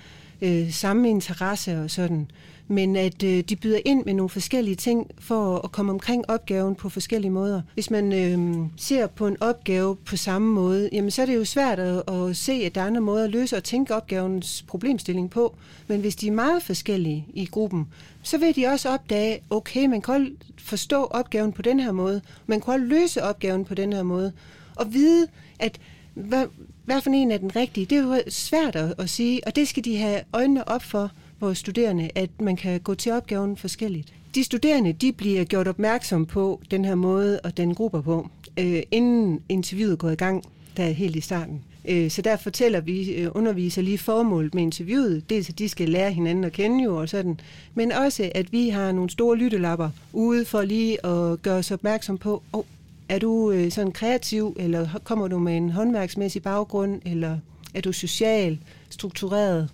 øh, 0.43 0.73
samme 0.73 1.11
interesse 1.11 1.81
og 1.83 1.91
sådan 1.91 2.31
men 2.73 2.97
at 2.97 3.23
øh, 3.23 3.41
de 3.41 3.57
byder 3.57 3.79
ind 3.85 4.05
med 4.05 4.15
nogle 4.15 4.29
forskellige 4.29 4.75
ting 4.75 5.11
for 5.19 5.59
at 5.65 5.73
komme 5.73 5.93
omkring 5.93 6.31
opgaven 6.31 6.75
på 6.75 6.89
forskellige 6.89 7.31
måder. 7.31 7.63
Hvis 7.75 7.91
man 7.91 8.13
øh, 8.13 8.67
ser 8.77 9.07
på 9.07 9.27
en 9.27 9.37
opgave 9.41 9.97
på 9.97 10.17
samme 10.17 10.55
måde, 10.55 10.89
jamen 10.93 11.11
så 11.11 11.23
er 11.23 11.27
det 11.27 11.37
jo 11.37 11.45
svært 11.45 11.79
at, 11.79 12.03
at 12.09 12.37
se, 12.37 12.53
at 12.53 12.75
der 12.75 12.81
er 12.81 12.87
andre 12.87 13.01
måder 13.01 13.25
at 13.25 13.31
løse 13.31 13.57
og 13.57 13.65
tænke 13.65 13.95
opgavens 13.95 14.65
problemstilling 14.69 15.31
på. 15.31 15.55
Men 15.87 16.01
hvis 16.01 16.17
de 16.17 16.27
er 16.27 16.33
meget 16.33 16.63
forskellige 16.63 17.27
i 17.35 17.47
gruppen, 17.47 17.89
så 18.23 18.39
vil 18.39 18.57
de 18.57 18.67
også 18.67 18.89
opdage, 18.89 19.41
okay, 19.51 19.87
man 19.87 20.01
kan 20.01 20.37
forstå 20.59 21.05
opgaven 21.05 21.53
på 21.53 21.63
den 21.63 21.81
her 21.81 21.93
måde, 21.93 22.21
man 22.47 22.61
kan 22.61 22.81
løse 22.81 23.23
opgaven 23.23 23.65
på 23.65 23.75
den 23.75 23.93
her 23.93 24.03
måde, 24.03 24.33
og 24.77 24.93
vide, 24.95 25.27
at 25.59 25.81
hvad, 26.15 26.47
hvad 26.85 27.01
for 27.01 27.11
en 27.11 27.31
er 27.31 27.39
den 27.39 27.57
rigtige, 27.57 27.87
det 27.87 27.99
er 27.99 28.03
jo 28.03 28.21
svært 28.29 28.77
at, 28.77 28.95
at 28.99 29.11
sige, 29.11 29.41
og 29.47 29.57
det 29.57 29.69
skal 29.69 29.85
de 29.85 29.97
have 29.97 30.21
øjnene 30.33 30.69
op 30.69 30.83
for, 30.83 31.11
på 31.43 31.55
studerende, 31.55 32.11
at 32.15 32.31
man 32.41 32.57
kan 32.57 32.81
gå 32.81 32.95
til 32.95 33.13
opgaven 33.13 33.57
forskelligt. 33.57 34.15
De 34.35 34.45
studerende 34.45 34.93
de 34.93 35.13
bliver 35.13 35.45
gjort 35.45 35.69
opmærksom 35.69 36.27
på 36.27 36.61
den 36.71 36.85
her 36.85 36.95
måde 36.95 37.41
at 37.45 37.57
den 37.57 37.75
grupper 37.75 38.01
på, 38.01 38.29
øh, 38.59 38.83
inden 38.91 39.41
interviewet 39.49 39.99
går 39.99 40.11
i 40.11 40.15
gang, 40.15 40.45
der 40.77 40.85
er 40.85 40.91
helt 40.91 41.17
i 41.17 41.21
starten. 41.21 41.63
Øh, 41.89 42.11
så 42.11 42.23
der 42.23 42.37
fortæller 42.37 42.81
vi 42.81 43.13
øh, 43.13 43.31
underviser 43.35 43.83
lige 43.83 43.99
formålet 43.99 44.55
med 44.55 44.63
interviewet. 44.63 45.31
Dels 45.31 45.49
at 45.49 45.59
de 45.59 45.69
skal 45.69 45.89
lære 45.89 46.13
hinanden 46.13 46.45
at 46.45 46.53
kende 46.53 46.85
jo 46.85 46.97
og 46.97 47.09
sådan, 47.09 47.41
men 47.75 47.93
også 47.93 48.31
at 48.35 48.53
vi 48.53 48.69
har 48.69 48.93
nogle 48.93 49.11
store 49.11 49.37
lyttelapper 49.37 49.91
ude 50.13 50.45
for 50.45 50.63
lige 50.63 51.07
at 51.07 51.43
gøre 51.43 51.59
os 51.59 51.71
opmærksom 51.71 52.19
på, 52.19 52.43
oh, 52.53 52.65
er 53.09 53.19
du 53.19 53.51
øh, 53.51 53.71
sådan 53.71 53.93
kreativ, 53.93 54.57
eller 54.59 54.89
kommer 55.05 55.29
du 55.29 55.39
med 55.39 55.57
en 55.57 55.71
håndværksmæssig 55.71 56.43
baggrund, 56.43 57.01
eller 57.05 57.39
er 57.75 57.81
du 57.81 57.93
social, 57.93 58.59
struktureret, 58.91 59.69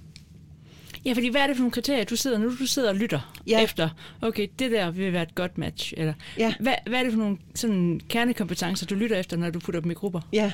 Ja, 1.05 1.13
fordi 1.13 1.29
hvad 1.29 1.41
er 1.41 1.47
det 1.47 1.57
for 1.57 1.63
nogle 1.63 1.73
kriterier, 1.73 2.05
du 2.05 2.17
sidder, 2.17 2.39
nu 2.39 2.51
du 2.59 2.67
sidder 2.67 2.89
og 2.89 2.95
lytter 2.95 3.33
ja. 3.47 3.63
efter? 3.63 3.89
Okay, 4.23 4.49
det 4.59 4.71
der 4.71 4.91
vil 4.91 5.13
være 5.13 5.23
et 5.23 5.35
godt 5.35 5.59
match. 5.59 5.95
Eller, 5.97 6.13
ja. 6.39 6.55
hvad, 6.61 6.75
hvad 6.87 6.99
er 6.99 7.03
det 7.03 7.13
for 7.13 7.19
nogle 7.19 7.37
sådan, 7.55 8.01
kernekompetencer, 8.09 8.87
du 8.87 8.95
lytter 8.95 9.17
efter, 9.17 9.37
når 9.37 9.51
du 9.51 9.59
putter 9.59 9.81
dem 9.81 9.91
i 9.91 9.95
grupper? 9.95 10.21
Ja, 10.33 10.53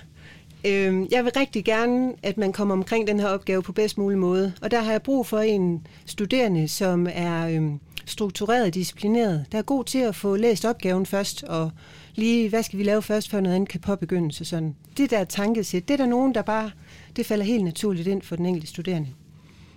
øh, 0.64 1.06
jeg 1.10 1.24
vil 1.24 1.32
rigtig 1.36 1.64
gerne, 1.64 2.12
at 2.22 2.38
man 2.38 2.52
kommer 2.52 2.74
omkring 2.74 3.06
den 3.06 3.20
her 3.20 3.28
opgave 3.28 3.62
på 3.62 3.72
bedst 3.72 3.98
mulig 3.98 4.18
måde. 4.18 4.52
Og 4.62 4.70
der 4.70 4.80
har 4.80 4.92
jeg 4.92 5.02
brug 5.02 5.26
for 5.26 5.38
en 5.38 5.86
studerende, 6.06 6.68
som 6.68 7.06
er 7.10 7.48
øh, 7.48 7.62
struktureret 8.06 8.66
og 8.66 8.74
disciplineret. 8.74 9.44
Der 9.52 9.58
er 9.58 9.62
god 9.62 9.84
til 9.84 9.98
at 9.98 10.14
få 10.14 10.36
læst 10.36 10.64
opgaven 10.64 11.06
først, 11.06 11.42
og 11.42 11.70
lige, 12.14 12.48
hvad 12.48 12.62
skal 12.62 12.78
vi 12.78 12.84
lave 12.84 13.02
først, 13.02 13.30
før 13.30 13.40
noget 13.40 13.56
andet 13.56 13.68
kan 13.68 13.80
påbegyndes 13.80 14.40
og 14.40 14.46
sådan. 14.46 14.76
Det 14.96 15.10
der 15.10 15.24
tankesæt, 15.24 15.88
det 15.88 15.94
er 15.94 15.98
der 15.98 16.06
nogen, 16.06 16.34
der 16.34 16.42
bare, 16.42 16.70
det 17.16 17.26
falder 17.26 17.44
helt 17.44 17.64
naturligt 17.64 18.08
ind 18.08 18.22
for 18.22 18.36
den 18.36 18.46
enkelte 18.46 18.68
studerende 18.68 19.08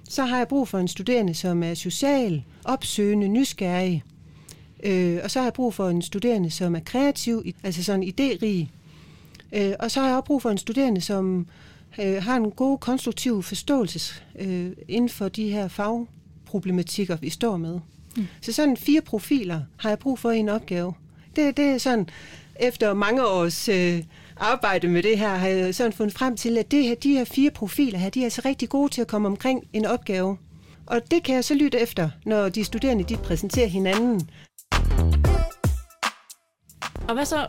så 0.09 0.25
har 0.25 0.37
jeg 0.37 0.47
brug 0.47 0.67
for 0.67 0.79
en 0.79 0.87
studerende, 0.87 1.33
som 1.33 1.63
er 1.63 1.73
social, 1.73 2.43
opsøgende, 2.65 3.27
nysgerrig, 3.27 4.03
Øh, 4.83 5.19
og 5.23 5.31
så 5.31 5.39
har 5.39 5.45
jeg 5.45 5.53
brug 5.53 5.73
for 5.73 5.89
en 5.89 6.01
studerende, 6.01 6.51
som 6.51 6.75
er 6.75 6.79
kreativ, 6.79 7.45
altså 7.63 7.83
sådan 7.83 8.03
idérig. 8.03 8.67
Øh, 9.57 9.73
og 9.79 9.91
så 9.91 9.99
har 9.99 10.07
jeg 10.07 10.17
også 10.17 10.25
brug 10.25 10.41
for 10.41 10.49
en 10.49 10.57
studerende, 10.57 11.01
som 11.01 11.47
øh, 11.99 12.23
har 12.23 12.35
en 12.35 12.51
god 12.51 12.77
konstruktiv 12.77 13.43
forståelse 13.43 14.13
øh, 14.39 14.71
inden 14.87 15.09
for 15.09 15.29
de 15.29 15.49
her 15.49 15.67
fagproblematikker, 15.67 17.15
vi 17.15 17.29
står 17.29 17.57
med. 17.57 17.79
Mm. 18.17 18.27
Så 18.41 18.53
sådan 18.53 18.77
fire 18.77 19.01
profiler 19.01 19.61
har 19.77 19.89
jeg 19.89 19.99
brug 19.99 20.19
for 20.19 20.31
i 20.31 20.37
en 20.37 20.49
opgave. 20.49 20.93
Det, 21.35 21.57
det 21.57 21.65
er 21.65 21.77
sådan, 21.77 22.09
efter 22.59 22.93
mange 22.93 23.27
års 23.27 23.69
øh, 23.69 24.03
arbejde 24.39 24.87
med 24.87 25.03
det 25.03 25.17
her, 25.17 25.35
har 25.35 25.47
jeg 25.47 25.75
sådan 25.75 25.93
fundet 25.93 26.17
frem 26.17 26.37
til, 26.37 26.57
at 26.57 26.71
det 26.71 26.83
her, 26.83 26.95
de 26.95 27.13
her 27.13 27.25
fire 27.25 27.51
profiler 27.51 27.99
her, 27.99 28.09
de 28.09 28.19
er 28.19 28.23
altså 28.23 28.41
rigtig 28.45 28.69
gode 28.69 28.89
til 28.89 29.01
at 29.01 29.07
komme 29.07 29.27
omkring 29.27 29.63
en 29.73 29.85
opgave. 29.85 30.37
Og 30.85 31.01
det 31.11 31.23
kan 31.23 31.35
jeg 31.35 31.43
så 31.43 31.53
lytte 31.53 31.79
efter, 31.79 32.09
når 32.25 32.49
de 32.49 32.63
studerende 32.63 33.03
de 33.03 33.17
præsenterer 33.17 33.67
hinanden. 33.67 34.29
Og 37.07 37.13
hvad 37.13 37.25
så? 37.25 37.47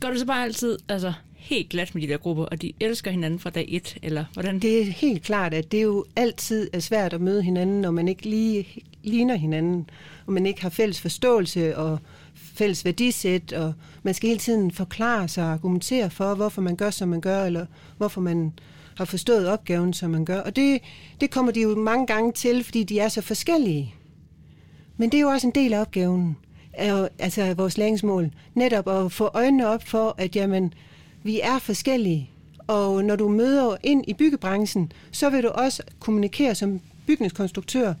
Går 0.00 0.08
det 0.08 0.18
så 0.18 0.26
bare 0.26 0.44
altid 0.44 0.78
altså, 0.88 1.12
helt 1.34 1.68
glat 1.68 1.94
med 1.94 2.02
de 2.02 2.08
der 2.08 2.16
grupper, 2.16 2.44
og 2.44 2.62
de 2.62 2.72
elsker 2.80 3.10
hinanden 3.10 3.40
fra 3.40 3.50
dag 3.50 3.64
et, 3.68 3.96
eller 4.02 4.24
hvordan? 4.32 4.58
Det 4.58 4.80
er 4.80 4.84
helt 4.84 5.22
klart, 5.22 5.54
at 5.54 5.72
det 5.72 5.78
er 5.78 5.82
jo 5.82 6.04
altid 6.16 6.70
er 6.72 6.80
svært 6.80 7.12
at 7.12 7.20
møde 7.20 7.42
hinanden, 7.42 7.80
når 7.80 7.90
man 7.90 8.08
ikke 8.08 8.28
lige 8.28 8.82
ligner 9.06 9.36
hinanden, 9.36 9.90
og 10.26 10.32
man 10.32 10.46
ikke 10.46 10.62
har 10.62 10.68
fælles 10.68 11.00
forståelse 11.00 11.76
og 11.76 11.98
fælles 12.34 12.84
værdisæt, 12.84 13.52
og 13.52 13.72
man 14.02 14.14
skal 14.14 14.28
hele 14.28 14.40
tiden 14.40 14.70
forklare 14.70 15.28
sig 15.28 15.44
og 15.44 15.52
argumentere 15.52 16.10
for, 16.10 16.34
hvorfor 16.34 16.62
man 16.62 16.76
gør, 16.76 16.90
som 16.90 17.08
man 17.08 17.20
gør, 17.20 17.44
eller 17.44 17.66
hvorfor 17.96 18.20
man 18.20 18.52
har 18.96 19.04
forstået 19.04 19.48
opgaven, 19.48 19.92
som 19.92 20.10
man 20.10 20.24
gør. 20.24 20.40
Og 20.40 20.56
det, 20.56 20.80
det 21.20 21.30
kommer 21.30 21.52
de 21.52 21.60
jo 21.60 21.74
mange 21.74 22.06
gange 22.06 22.32
til, 22.32 22.64
fordi 22.64 22.84
de 22.84 22.98
er 22.98 23.08
så 23.08 23.20
forskellige. 23.20 23.94
Men 24.96 25.10
det 25.10 25.18
er 25.18 25.22
jo 25.22 25.28
også 25.28 25.46
en 25.46 25.54
del 25.54 25.72
af 25.74 25.80
opgaven, 25.80 26.36
altså 27.18 27.54
vores 27.54 27.78
læringsmål. 27.78 28.30
Netop 28.54 28.88
at 28.88 29.12
få 29.12 29.30
øjnene 29.34 29.68
op 29.68 29.82
for, 29.82 30.14
at 30.18 30.36
jamen, 30.36 30.74
vi 31.22 31.40
er 31.40 31.58
forskellige. 31.58 32.30
Og 32.66 33.04
når 33.04 33.16
du 33.16 33.28
møder 33.28 33.76
ind 33.82 34.04
i 34.08 34.14
byggebranchen, 34.14 34.92
så 35.10 35.30
vil 35.30 35.42
du 35.42 35.48
også 35.48 35.82
kommunikere 36.00 36.54
som 36.54 36.80
bygningskonstruktør 37.06 37.94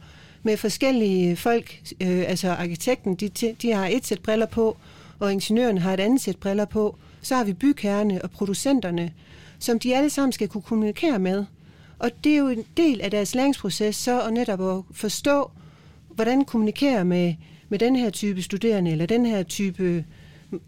med 0.46 0.56
forskellige 0.56 1.36
folk. 1.36 1.82
Øh, 2.00 2.24
altså 2.28 2.50
arkitekten, 2.50 3.14
de, 3.14 3.28
de 3.62 3.72
har 3.72 3.86
et 3.86 4.06
sæt 4.06 4.22
briller 4.22 4.46
på, 4.46 4.76
og 5.18 5.32
ingeniøren 5.32 5.78
har 5.78 5.94
et 5.94 6.00
andet 6.00 6.20
sæt 6.20 6.36
briller 6.36 6.64
på. 6.64 6.96
Så 7.22 7.36
har 7.36 7.44
vi 7.44 7.52
bygherrene 7.52 8.22
og 8.22 8.30
producenterne, 8.30 9.12
som 9.58 9.78
de 9.78 9.96
alle 9.96 10.10
sammen 10.10 10.32
skal 10.32 10.48
kunne 10.48 10.62
kommunikere 10.62 11.18
med. 11.18 11.44
Og 11.98 12.10
det 12.24 12.32
er 12.32 12.36
jo 12.36 12.48
en 12.48 12.64
del 12.76 13.00
af 13.00 13.10
deres 13.10 13.34
læringsproces, 13.34 13.96
så 13.96 14.20
og 14.20 14.32
netop 14.32 14.78
at 14.78 14.82
forstå, 14.92 15.50
hvordan 16.08 16.44
kommunikere 16.44 17.04
med, 17.04 17.34
med 17.68 17.78
den 17.78 17.96
her 17.96 18.10
type 18.10 18.42
studerende, 18.42 18.90
eller 18.90 19.06
den 19.06 19.26
her 19.26 19.42
type 19.42 20.04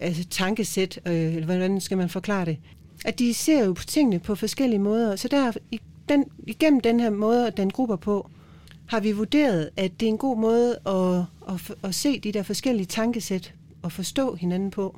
altså, 0.00 0.24
tankesæt, 0.24 1.00
øh, 1.06 1.14
eller 1.14 1.44
hvordan 1.44 1.80
skal 1.80 1.96
man 1.96 2.08
forklare 2.08 2.44
det. 2.44 2.56
At 3.04 3.18
de 3.18 3.34
ser 3.34 3.64
jo 3.64 3.72
på 3.72 3.84
tingene 3.84 4.18
på 4.18 4.34
forskellige 4.34 4.78
måder, 4.78 5.16
så 5.16 5.28
der, 5.28 5.52
i 5.70 5.80
den, 6.08 6.24
igennem 6.46 6.80
den 6.80 7.00
her 7.00 7.10
måde 7.10 7.46
at 7.46 7.56
den 7.56 7.70
grupper 7.70 7.96
på, 7.96 8.30
har 8.88 9.00
vi 9.00 9.12
vurderet, 9.12 9.70
at 9.76 10.00
det 10.00 10.06
er 10.06 10.10
en 10.10 10.18
god 10.18 10.38
måde 10.38 10.78
at, 10.86 11.54
at, 11.54 11.74
at 11.82 11.94
se 11.94 12.20
de 12.20 12.32
der 12.32 12.42
forskellige 12.42 12.86
tankesæt 12.86 13.54
og 13.82 13.92
forstå 13.92 14.34
hinanden 14.34 14.70
på. 14.70 14.96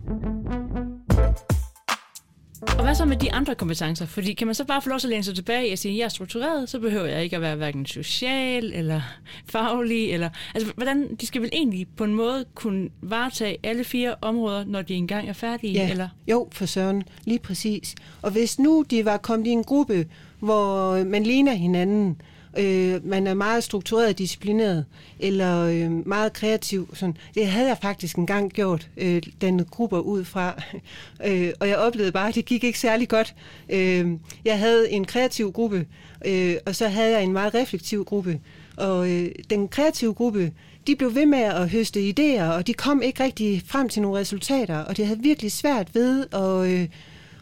Og 2.62 2.82
hvad 2.85 2.94
så 2.94 3.04
med 3.04 3.16
de 3.16 3.32
andre 3.32 3.54
kompetencer? 3.54 4.06
Fordi 4.06 4.32
kan 4.32 4.47
man 4.47 4.54
så 4.54 4.64
bare 4.64 4.82
få 4.82 4.88
lov 4.88 4.99
til 4.99 5.06
at 5.06 5.11
læne 5.11 5.25
sig 5.25 5.35
tilbage 5.35 5.73
og 5.73 5.78
sige, 5.78 5.92
at 5.92 5.99
jeg 5.99 6.04
er 6.04 6.09
struktureret, 6.09 6.68
så 6.68 6.78
behøver 6.78 7.06
jeg 7.06 7.25
ikke 7.25 7.37
at 7.37 7.42
være 7.42 7.56
hverken 7.56 7.87
social 7.87 8.73
eller 8.75 9.00
faglig. 9.47 10.11
Eller, 10.11 10.28
altså, 10.54 10.73
hvordan, 10.76 11.14
de 11.14 11.26
skal 11.26 11.42
vel 11.42 11.50
egentlig 11.52 11.87
på 11.97 12.04
en 12.04 12.14
måde 12.14 12.44
kunne 12.54 12.88
varetage 13.02 13.56
alle 13.62 13.85
fire 13.85 14.14
områder, 14.20 14.64
når 14.64 14.82
de 14.82 14.94
engang 14.94 15.28
er 15.28 15.32
færdige? 15.32 15.73
Ja, 15.73 15.90
eller? 15.90 16.09
jo, 16.28 16.49
for 16.52 16.66
søren, 16.66 17.02
lige 17.25 17.38
præcis. 17.38 17.94
Og 18.23 18.30
hvis 18.30 18.59
nu 18.59 18.85
de 18.90 19.04
var 19.04 19.16
kommet 19.16 19.47
i 19.47 19.50
en 19.50 19.64
gruppe, 19.64 20.06
hvor 20.38 21.04
man 21.04 21.23
ligner 21.23 21.52
hinanden, 21.52 22.20
øh, 22.59 23.07
man 23.07 23.26
er 23.26 23.35
meget 23.35 23.64
struktureret 23.64 24.09
og 24.09 24.19
disciplineret, 24.19 24.85
eller 25.19 25.61
øh, 25.61 26.09
meget 26.09 26.33
kreativ. 26.33 26.95
Sådan. 26.95 27.16
Det 27.35 27.47
havde 27.47 27.69
jeg 27.69 27.78
faktisk 27.83 28.16
engang 28.16 28.52
gjort, 28.52 28.88
øh, 28.97 29.23
den 29.40 29.64
gruppe 29.64 30.02
ud 30.02 30.25
fra. 30.25 30.62
øh, 31.26 31.52
og 31.61 31.69
jeg 31.69 31.76
oplevede 31.76 32.12
bare, 32.12 32.28
at 32.28 32.35
det 32.35 32.45
gik 32.45 32.64
ikke 32.64 32.78
særlig 32.78 33.09
godt. 33.09 33.35
Øh, 33.69 34.11
jeg 34.45 34.59
havde 34.59 34.90
en 34.90 35.04
kreativ 35.04 35.52
gruppe, 35.52 35.87
øh, 36.26 36.54
og 36.66 36.76
så 36.76 36.88
havde 36.88 37.11
jeg 37.11 37.23
en 37.23 37.33
meget 37.33 37.54
reflektiv 37.54 38.04
gruppe. 38.04 38.40
Og 38.76 39.11
øh, 39.11 39.28
den 39.50 39.69
kreative 39.69 40.14
gruppe, 40.14 40.52
de 40.87 40.97
blev 40.97 41.14
ved 41.14 41.26
med 41.26 41.38
at 41.38 41.71
høste 41.71 42.11
idéer, 42.11 42.42
og 42.42 42.66
de 42.66 42.75
kom 42.75 43.02
ikke 43.02 43.25
rigtig 43.25 43.62
frem 43.66 43.88
til 43.88 44.02
nogle 44.02 44.21
resultater, 44.21 44.78
og 44.78 44.97
det 44.97 45.07
havde 45.07 45.21
virkelig 45.21 45.52
svært 45.52 45.95
ved 45.95 46.26
at, 46.33 46.71
øh, 46.71 46.88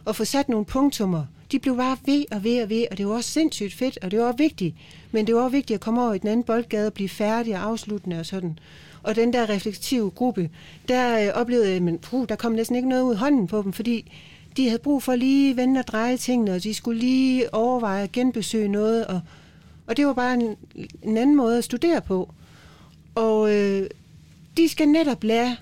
at 0.07 0.15
få 0.15 0.25
sat 0.25 0.49
nogle 0.49 0.65
punktummer 0.65 1.25
de 1.51 1.59
blev 1.59 1.77
bare 1.77 1.97
ved 2.05 2.25
og 2.31 2.43
ved 2.43 2.63
og 2.63 2.69
ved, 2.69 2.85
og 2.91 2.97
det 2.97 3.07
var 3.07 3.13
også 3.13 3.29
sindssygt 3.29 3.73
fedt, 3.73 3.99
og 4.01 4.11
det 4.11 4.19
var 4.19 4.25
også 4.25 4.37
vigtigt. 4.37 4.75
Men 5.11 5.27
det 5.27 5.35
var 5.35 5.41
også 5.41 5.51
vigtigt 5.51 5.75
at 5.75 5.81
komme 5.81 6.03
over 6.03 6.13
i 6.13 6.17
den 6.17 6.27
anden 6.27 6.43
boldgade 6.43 6.87
og 6.87 6.93
blive 6.93 7.09
færdig 7.09 7.55
og 7.55 7.63
afsluttende 7.63 8.19
og 8.19 8.25
sådan. 8.25 8.59
Og 9.03 9.15
den 9.15 9.33
der 9.33 9.49
reflektive 9.49 10.09
gruppe, 10.09 10.49
der 10.87 11.27
øh, 11.27 11.41
oplevede 11.41 11.71
jeg, 11.71 11.83
men 11.83 11.99
puh, 11.99 12.25
der 12.29 12.35
kom 12.35 12.51
næsten 12.51 12.75
ikke 12.75 12.89
noget 12.89 13.03
ud 13.03 13.11
af 13.11 13.17
hånden 13.17 13.47
på 13.47 13.61
dem, 13.61 13.73
fordi 13.73 14.11
de 14.57 14.65
havde 14.65 14.79
brug 14.79 15.03
for 15.03 15.15
lige 15.15 15.57
vende 15.57 15.79
og 15.79 15.87
dreje 15.87 16.17
tingene, 16.17 16.53
og 16.53 16.63
de 16.63 16.73
skulle 16.73 16.99
lige 16.99 17.53
overveje 17.53 18.03
at 18.03 18.11
genbesøge 18.11 18.67
noget, 18.67 19.07
og, 19.07 19.21
og 19.87 19.97
det 19.97 20.05
var 20.05 20.13
bare 20.13 20.33
en, 20.33 20.55
en 21.03 21.17
anden 21.17 21.35
måde 21.35 21.57
at 21.57 21.63
studere 21.63 22.01
på. 22.01 22.33
Og 23.15 23.55
øh, 23.55 23.89
de 24.57 24.69
skal 24.69 24.87
netop 24.87 25.23
lære 25.23 25.55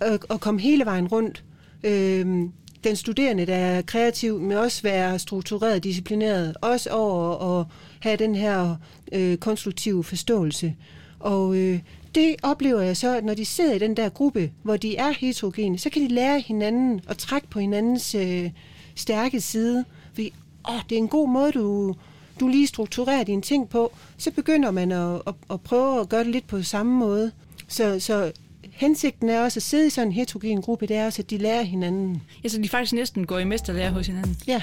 at, 0.00 0.24
at 0.30 0.40
komme 0.40 0.60
hele 0.60 0.84
vejen 0.84 1.08
rundt. 1.08 1.44
Øh, 1.84 2.48
den 2.84 2.96
studerende, 2.96 3.46
der 3.46 3.54
er 3.54 3.82
kreativ, 3.82 4.40
men 4.40 4.56
også 4.56 4.82
være 4.82 5.18
struktureret, 5.18 5.84
disciplineret, 5.84 6.56
også 6.60 6.90
over 6.90 7.60
at 7.60 7.66
have 8.00 8.16
den 8.16 8.34
her 8.34 8.76
øh, 9.12 9.36
konstruktive 9.36 10.04
forståelse. 10.04 10.74
Og 11.20 11.56
øh, 11.56 11.80
det 12.14 12.36
oplever 12.42 12.80
jeg 12.80 12.96
så, 12.96 13.16
at 13.16 13.24
når 13.24 13.34
de 13.34 13.44
sidder 13.44 13.74
i 13.74 13.78
den 13.78 13.96
der 13.96 14.08
gruppe, 14.08 14.52
hvor 14.62 14.76
de 14.76 14.96
er 14.96 15.12
heterogene, 15.18 15.78
så 15.78 15.90
kan 15.90 16.02
de 16.02 16.08
lære 16.08 16.40
hinanden 16.40 17.00
og 17.08 17.18
trække 17.18 17.48
på 17.48 17.58
hinandens 17.58 18.14
øh, 18.14 18.50
stærke 18.94 19.40
side. 19.40 19.84
Fordi 20.14 20.32
åh, 20.68 20.80
det 20.88 20.94
er 20.94 20.98
en 20.98 21.08
god 21.08 21.28
måde, 21.28 21.52
du, 21.52 21.94
du 22.40 22.48
lige 22.48 22.66
strukturerer 22.66 23.24
dine 23.24 23.42
ting 23.42 23.68
på. 23.68 23.92
Så 24.16 24.30
begynder 24.30 24.70
man 24.70 24.92
at, 24.92 25.22
at, 25.26 25.34
at 25.50 25.60
prøve 25.60 26.00
at 26.00 26.08
gøre 26.08 26.24
det 26.24 26.32
lidt 26.32 26.46
på 26.46 26.62
samme 26.62 26.92
måde. 26.92 27.32
Så, 27.68 28.00
så 28.00 28.32
hensigten 28.72 29.28
er 29.28 29.40
også 29.40 29.58
at 29.58 29.62
sidde 29.62 29.86
i 29.86 29.90
sådan 29.90 30.08
en 30.08 30.12
heterogen 30.12 30.62
gruppe, 30.62 30.86
det 30.86 30.96
er 30.96 31.06
også, 31.06 31.22
at 31.22 31.30
de 31.30 31.38
lærer 31.38 31.62
hinanden. 31.62 32.22
Ja, 32.44 32.48
så 32.48 32.62
de 32.62 32.68
faktisk 32.68 32.92
næsten 32.92 33.26
går 33.26 33.38
i 33.38 33.44
mesterlærer 33.44 33.90
hos 33.90 34.06
hinanden. 34.06 34.36
Ja. 34.46 34.60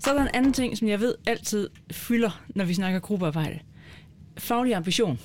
Så 0.00 0.10
er 0.10 0.14
der 0.14 0.22
en 0.22 0.34
anden 0.34 0.52
ting, 0.52 0.78
som 0.78 0.88
jeg 0.88 1.00
ved 1.00 1.14
altid 1.26 1.68
fylder, 1.92 2.42
når 2.54 2.64
vi 2.64 2.74
snakker 2.74 2.98
gruppearbejde. 2.98 3.58
Faglig 4.38 4.74
ambition. 4.74 5.18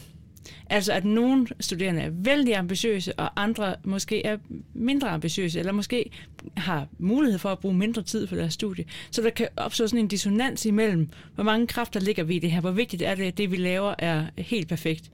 Altså 0.69 0.93
at 0.93 1.05
nogle 1.05 1.47
studerende 1.59 2.01
er 2.01 2.09
vældig 2.09 2.55
ambitiøse, 2.55 3.13
og 3.19 3.41
andre 3.41 3.75
måske 3.83 4.25
er 4.25 4.37
mindre 4.73 5.09
ambitiøse, 5.09 5.59
eller 5.59 5.71
måske 5.71 6.11
har 6.57 6.87
mulighed 6.97 7.39
for 7.39 7.49
at 7.49 7.59
bruge 7.59 7.73
mindre 7.73 8.01
tid 8.01 8.27
på 8.27 8.35
deres 8.35 8.53
studie. 8.53 8.85
Så 9.11 9.21
der 9.21 9.29
kan 9.29 9.47
opstå 9.57 9.87
sådan 9.87 9.99
en 9.99 10.07
dissonans 10.07 10.65
imellem, 10.65 11.09
hvor 11.35 11.43
mange 11.43 11.67
kræfter 11.67 11.99
ligger 11.99 12.23
vi 12.23 12.35
i 12.35 12.39
det 12.39 12.51
her, 12.51 12.61
hvor 12.61 12.71
vigtigt 12.71 13.01
er 13.01 13.15
det, 13.15 13.23
at 13.23 13.37
det 13.37 13.51
vi 13.51 13.55
laver 13.55 13.95
er 13.97 14.25
helt 14.37 14.67
perfekt. 14.67 15.11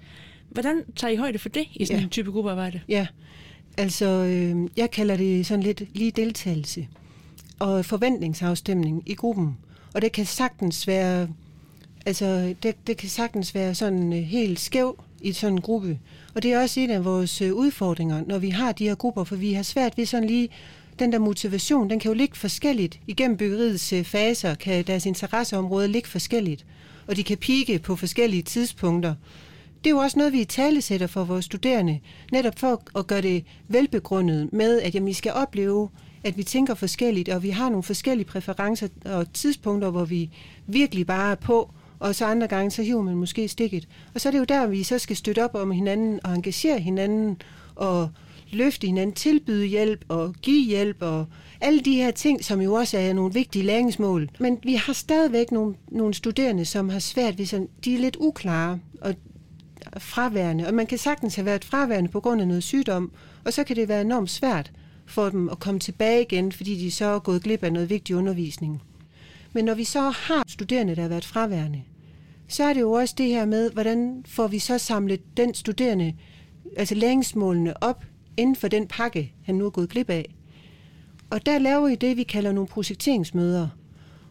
Hvordan 0.49 0.83
tager 0.95 1.11
I 1.11 1.15
højde 1.15 1.39
for 1.39 1.49
det 1.49 1.65
i 1.73 1.85
sådan 1.85 1.99
ja. 1.99 2.03
en 2.03 2.09
type 2.09 2.31
gruppearbejde? 2.31 2.81
Ja, 2.89 3.07
altså 3.77 4.05
øh, 4.05 4.69
jeg 4.77 4.91
kalder 4.91 5.17
det 5.17 5.45
sådan 5.45 5.63
lidt 5.63 5.83
lige 5.93 6.11
deltagelse 6.11 6.87
og 7.59 7.85
forventningsafstemning 7.85 9.03
i 9.05 9.13
gruppen. 9.13 9.57
Og 9.93 10.01
det 10.01 10.11
kan 10.11 10.25
sagtens 10.25 10.87
være, 10.87 11.27
altså 12.05 12.55
det, 12.63 12.87
det 12.87 12.97
kan 12.97 13.09
sagtens 13.09 13.55
være 13.55 13.75
sådan 13.75 14.13
øh, 14.13 14.19
helt 14.19 14.59
skæv 14.59 15.03
i 15.21 15.31
sådan 15.31 15.53
en 15.53 15.61
gruppe. 15.61 15.99
Og 16.35 16.43
det 16.43 16.53
er 16.53 16.61
også 16.61 16.79
en 16.79 16.89
af 16.89 17.05
vores 17.05 17.41
øh, 17.41 17.53
udfordringer, 17.53 18.23
når 18.27 18.37
vi 18.37 18.49
har 18.49 18.71
de 18.71 18.87
her 18.87 18.95
grupper, 18.95 19.23
for 19.23 19.35
vi 19.35 19.53
har 19.53 19.63
svært 19.63 19.97
ved 19.97 20.05
sådan 20.05 20.27
lige, 20.27 20.49
den 20.99 21.11
der 21.11 21.19
motivation, 21.19 21.89
den 21.89 21.99
kan 21.99 22.09
jo 22.11 22.15
ligge 22.15 22.35
forskelligt. 22.35 22.99
Igennem 23.07 23.37
byggeriets 23.37 23.93
øh, 23.93 24.03
faser 24.03 24.55
kan 24.55 24.83
deres 24.87 25.05
interesseområde 25.05 25.87
ligge 25.87 26.09
forskelligt, 26.09 26.65
og 27.07 27.15
de 27.15 27.23
kan 27.23 27.37
pike 27.37 27.79
på 27.79 27.95
forskellige 27.95 28.43
tidspunkter 28.43 29.15
det 29.85 29.91
er 29.91 29.95
jo 29.95 30.01
også 30.01 30.19
noget, 30.19 30.33
vi 30.33 30.41
i 30.41 30.45
tale 30.45 30.81
sætter 30.81 31.07
for 31.07 31.23
vores 31.23 31.45
studerende, 31.45 31.99
netop 32.31 32.59
for 32.59 32.99
at 32.99 33.07
gøre 33.07 33.21
det 33.21 33.45
velbegrundet 33.67 34.53
med, 34.53 34.81
at 34.81 34.95
jamen, 34.95 35.07
vi 35.07 35.13
skal 35.13 35.31
opleve, 35.33 35.89
at 36.23 36.37
vi 36.37 36.43
tænker 36.43 36.73
forskelligt, 36.73 37.29
og 37.29 37.43
vi 37.43 37.49
har 37.49 37.69
nogle 37.69 37.83
forskellige 37.83 38.27
præferencer 38.27 38.87
og 39.05 39.33
tidspunkter, 39.33 39.89
hvor 39.89 40.05
vi 40.05 40.29
virkelig 40.67 41.07
bare 41.07 41.31
er 41.31 41.35
på, 41.35 41.71
og 41.99 42.15
så 42.15 42.25
andre 42.25 42.47
gange, 42.47 42.71
så 42.71 42.83
hiver 42.83 43.01
man 43.01 43.15
måske 43.15 43.47
stikket. 43.47 43.87
Og 44.13 44.21
så 44.21 44.29
er 44.29 44.31
det 44.31 44.39
jo 44.39 44.43
der, 44.43 44.67
vi 44.67 44.83
så 44.83 44.99
skal 44.99 45.15
støtte 45.15 45.43
op 45.43 45.55
om 45.55 45.71
hinanden 45.71 46.19
og 46.23 46.35
engagere 46.35 46.79
hinanden 46.79 47.41
og 47.75 48.09
løfte 48.51 48.87
hinanden, 48.87 49.15
tilbyde 49.15 49.65
hjælp 49.65 50.05
og 50.07 50.33
give 50.41 50.65
hjælp 50.65 50.97
og 50.99 51.25
alle 51.61 51.79
de 51.79 51.95
her 51.95 52.11
ting, 52.11 52.45
som 52.45 52.61
jo 52.61 52.73
også 52.73 52.97
er 52.97 53.13
nogle 53.13 53.33
vigtige 53.33 53.65
læringsmål. 53.65 54.29
Men 54.39 54.59
vi 54.63 54.73
har 54.73 54.93
stadigvæk 54.93 55.51
nogle, 55.51 55.75
nogle 55.91 56.13
studerende, 56.13 56.65
som 56.65 56.89
har 56.89 56.99
svært 56.99 57.37
ved 57.37 57.45
sådan, 57.45 57.67
de 57.85 57.95
er 57.95 57.99
lidt 57.99 58.17
uklare, 58.19 58.79
og 59.01 59.15
fraværende, 59.97 60.67
og 60.67 60.73
man 60.73 60.87
kan 60.87 60.97
sagtens 60.97 61.35
have 61.35 61.45
været 61.45 61.65
fraværende 61.65 62.09
på 62.09 62.19
grund 62.19 62.41
af 62.41 62.47
noget 62.47 62.63
sygdom, 62.63 63.11
og 63.45 63.53
så 63.53 63.63
kan 63.63 63.75
det 63.75 63.87
være 63.87 64.01
enormt 64.01 64.29
svært 64.29 64.71
for 65.05 65.29
dem 65.29 65.49
at 65.49 65.59
komme 65.59 65.79
tilbage 65.79 66.21
igen, 66.21 66.51
fordi 66.51 66.75
de 66.75 66.91
så 66.91 67.05
er 67.05 67.19
gået 67.19 67.43
glip 67.43 67.63
af 67.63 67.73
noget 67.73 67.89
vigtig 67.89 68.15
undervisning. 68.15 68.81
Men 69.53 69.65
når 69.65 69.73
vi 69.73 69.83
så 69.83 70.09
har 70.09 70.43
studerende, 70.47 70.95
der 70.95 71.01
har 71.01 71.09
været 71.09 71.25
fraværende, 71.25 71.81
så 72.47 72.63
er 72.63 72.73
det 72.73 72.81
jo 72.81 72.91
også 72.91 73.15
det 73.17 73.25
her 73.25 73.45
med, 73.45 73.71
hvordan 73.71 74.23
får 74.27 74.47
vi 74.47 74.59
så 74.59 74.77
samlet 74.77 75.37
den 75.37 75.53
studerende, 75.53 76.13
altså 76.77 76.95
læringsmålene 76.95 77.83
op 77.83 78.05
inden 78.37 78.55
for 78.55 78.67
den 78.67 78.87
pakke, 78.87 79.33
han 79.43 79.55
nu 79.55 79.65
er 79.65 79.69
gået 79.69 79.89
glip 79.89 80.09
af. 80.09 80.35
Og 81.29 81.45
der 81.45 81.59
laver 81.59 81.89
vi 81.89 81.95
det, 81.95 82.17
vi 82.17 82.23
kalder 82.23 82.51
nogle 82.51 82.67
projekteringsmøder. 82.67 83.67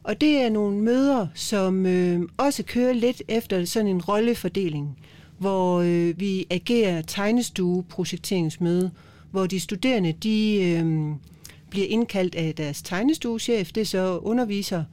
Og 0.03 0.21
det 0.21 0.43
er 0.43 0.51
nogle 0.51 0.79
møder, 0.79 1.27
som 1.35 1.87
øh, 1.87 2.23
også 2.37 2.63
kører 2.63 2.93
lidt 2.93 3.23
efter 3.29 3.65
sådan 3.65 3.89
en 3.89 4.03
rollefordeling, 4.03 4.99
hvor 5.45 5.81
øh, 5.81 6.21
vi 6.21 6.47
agerer 6.51 7.03
tegnestue-projekteringsmøde, 7.03 8.91
hvor 9.31 9.47
de 9.47 9.61
studerende 9.61 10.13
de, 10.13 10.63
øh, 10.63 11.13
bliver 11.71 11.87
indkaldt 11.87 12.35
af 12.35 12.55
deres 12.55 12.83
tegnestuechef, 12.83 13.73
det 13.73 13.81
er 13.81 13.85
så 13.85 14.19
underviser, 14.19 14.85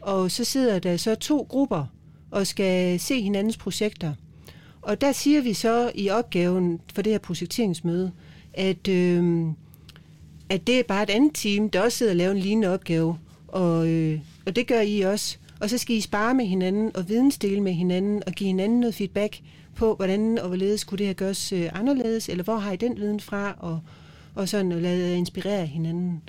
og 0.00 0.30
så 0.30 0.44
sidder 0.44 0.78
der 0.78 0.96
så 0.96 1.14
to 1.14 1.46
grupper 1.48 1.84
og 2.30 2.46
skal 2.46 3.00
se 3.00 3.22
hinandens 3.22 3.56
projekter. 3.56 4.14
Og 4.82 5.00
der 5.00 5.12
siger 5.12 5.40
vi 5.40 5.54
så 5.54 5.92
i 5.94 6.10
opgaven 6.10 6.80
for 6.94 7.02
det 7.02 7.12
her 7.12 7.18
projekteringsmøde, 7.18 8.12
at, 8.54 8.88
øh, 8.88 9.46
at 10.48 10.66
det 10.66 10.78
er 10.78 10.82
bare 10.82 11.02
et 11.02 11.10
andet 11.10 11.30
team, 11.34 11.70
der 11.70 11.80
også 11.80 11.98
sidder 11.98 12.12
og 12.12 12.16
laver 12.16 12.32
en 12.32 12.38
lignende 12.38 12.68
opgave, 12.68 13.18
og, 13.48 13.88
øh, 13.88 14.20
og 14.46 14.56
det 14.56 14.66
gør 14.66 14.80
I 14.80 15.00
også. 15.00 15.38
Og 15.60 15.70
så 15.70 15.78
skal 15.78 15.96
I 15.96 16.00
spare 16.00 16.34
med 16.34 16.44
hinanden 16.44 16.96
og 16.96 17.08
vidensdele 17.08 17.60
med 17.60 17.72
hinanden 17.72 18.22
og 18.26 18.32
give 18.32 18.46
hinanden 18.46 18.80
noget 18.80 18.94
feedback 18.94 19.40
på, 19.74 19.94
hvordan 19.94 20.38
og 20.38 20.48
hvorledes 20.48 20.84
kunne 20.84 20.98
det 20.98 21.06
her 21.06 21.14
gøres 21.14 21.52
øh, 21.52 21.70
anderledes, 21.72 22.28
eller 22.28 22.44
hvor 22.44 22.56
har 22.56 22.72
I 22.72 22.76
den 22.76 22.96
viden 22.96 23.20
fra, 23.20 23.54
og, 23.58 23.80
og 24.34 24.48
sådan 24.48 24.72
og 24.72 24.80
lade 24.80 25.16
inspirere 25.16 25.66
hinanden. 25.66 26.22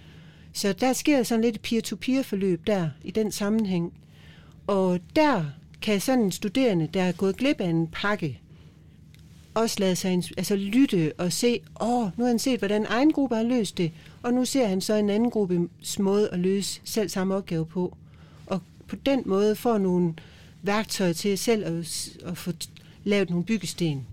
Så 0.53 0.74
der 0.74 0.93
sker 0.93 1.24
sådan 1.24 1.43
lidt 1.43 1.62
peer-to-peer 1.62 2.24
forløb 2.24 2.67
der, 2.67 2.89
i 3.03 3.12
den 3.12 3.31
sammenhæng. 3.31 3.93
Og 4.67 5.00
der 5.15 5.45
kan 5.81 6.01
sådan 6.01 6.25
en 6.25 6.31
studerende, 6.31 6.89
der 6.93 7.01
er 7.01 7.12
gået 7.12 7.38
glip 7.38 7.62
af 7.62 7.69
en 7.69 7.88
pakke, 7.88 8.39
også 9.53 9.75
lade 9.79 9.95
sig 9.95 10.24
altså 10.38 10.55
lytte 10.55 11.13
og 11.17 11.33
se, 11.33 11.59
åh, 11.81 12.03
nu 12.17 12.24
har 12.24 12.27
han 12.27 12.39
set, 12.39 12.59
hvordan 12.59 12.86
egen 12.89 13.12
gruppe 13.12 13.36
har 13.36 13.43
løst 13.43 13.77
det, 13.77 13.91
og 14.24 14.33
nu 14.33 14.45
ser 14.45 14.67
han 14.67 14.81
så 14.81 14.93
en 14.93 15.09
anden 15.09 15.31
gruppes 15.31 16.00
måde 16.00 16.29
at 16.29 16.39
løse 16.39 16.81
selv 16.83 17.09
samme 17.09 17.36
opgave 17.36 17.65
på. 17.65 17.98
På 18.89 18.96
den 18.96 19.24
måde 19.25 19.55
får 19.55 19.77
nogle 19.77 20.13
værktøjer 20.62 21.13
til 21.13 21.38
selv 21.38 21.65
at, 21.65 22.10
at 22.25 22.38
få 22.38 22.51
lavet 23.03 23.29
nogle 23.29 23.46
byggesten. 23.46 24.08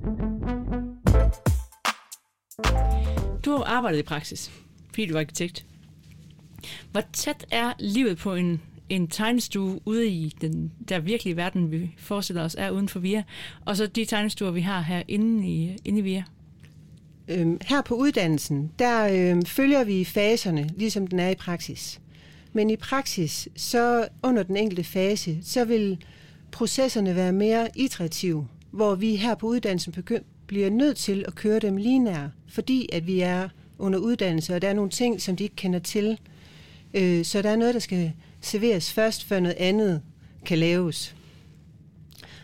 Du 3.45 3.51
har 3.51 3.65
arbejdet 3.65 3.99
i 3.99 4.03
praksis, 4.03 4.51
fordi 4.89 5.07
du 5.07 5.15
er 5.15 5.21
arkitekt. 5.21 5.67
Hvor 6.93 7.03
tæt 7.13 7.47
er 7.51 7.73
livet 7.79 8.19
på 8.19 8.35
en, 8.35 8.63
en 8.89 9.09
tegnestue 9.09 9.81
ude 9.85 10.09
i 10.09 10.37
den 10.41 10.73
der 10.89 10.99
virkelige 10.99 11.37
verden, 11.37 11.71
vi 11.71 11.95
forestiller 11.99 12.45
os 12.45 12.57
er 12.59 12.71
uden 12.71 12.89
for 12.89 13.01
VIA, 13.01 13.23
og 13.65 13.77
så 13.77 13.87
de 13.87 14.05
tegnestuer, 14.05 14.51
vi 14.51 14.61
har 14.61 14.81
her 14.81 15.03
inde 15.09 15.49
i, 15.49 15.77
inde 15.85 15.99
i 15.99 16.03
VIA? 16.03 16.23
Øhm, 17.29 17.59
her 17.63 17.83
på 17.83 17.95
uddannelsen, 17.95 18.73
der 18.79 19.31
øhm, 19.31 19.45
følger 19.45 19.85
vi 19.85 20.05
faserne, 20.05 20.71
ligesom 20.77 21.07
den 21.07 21.19
er 21.19 21.31
i 21.31 21.35
praksis. 21.35 22.01
Men 22.57 22.71
i 22.71 22.77
praksis, 22.77 23.49
så 23.57 24.09
under 24.23 24.43
den 24.43 24.57
enkelte 24.57 24.85
fase, 24.85 25.39
så 25.43 25.65
vil 25.65 26.05
processerne 26.53 27.17
være 27.17 27.33
mere 27.33 27.69
iterative, 27.75 28.49
hvor 28.71 28.95
vi 28.95 29.17
her 29.17 29.35
på 29.35 29.47
uddannelsen 29.47 29.95
bliver 30.47 30.71
nødt 30.71 30.97
til 30.97 31.25
at 31.29 31.35
køre 31.35 31.59
dem 31.59 31.77
lige 31.77 32.31
fordi 32.49 32.89
at 32.93 33.07
vi 33.07 33.21
er 33.21 33.49
under 33.79 33.99
uddannelse, 33.99 34.55
og 34.55 34.63
der 34.63 34.69
er 34.69 34.73
nogle 34.75 34.91
ting, 34.91 35.23
som 35.23 35.37
de 35.37 35.45
ikke 35.45 35.57
kender 35.57 35.79
til. 35.79 36.19
Øh, 36.95 37.25
så 37.25 37.43
der 37.43 37.51
er 37.51 37.57
noget, 37.57 37.75
der 37.75 37.81
skal 37.81 38.13
serveres 38.41 38.93
først, 38.93 39.25
før 39.25 39.41
noget 39.41 39.57
andet 39.59 40.03
kan 40.45 40.59
laves. 40.59 41.17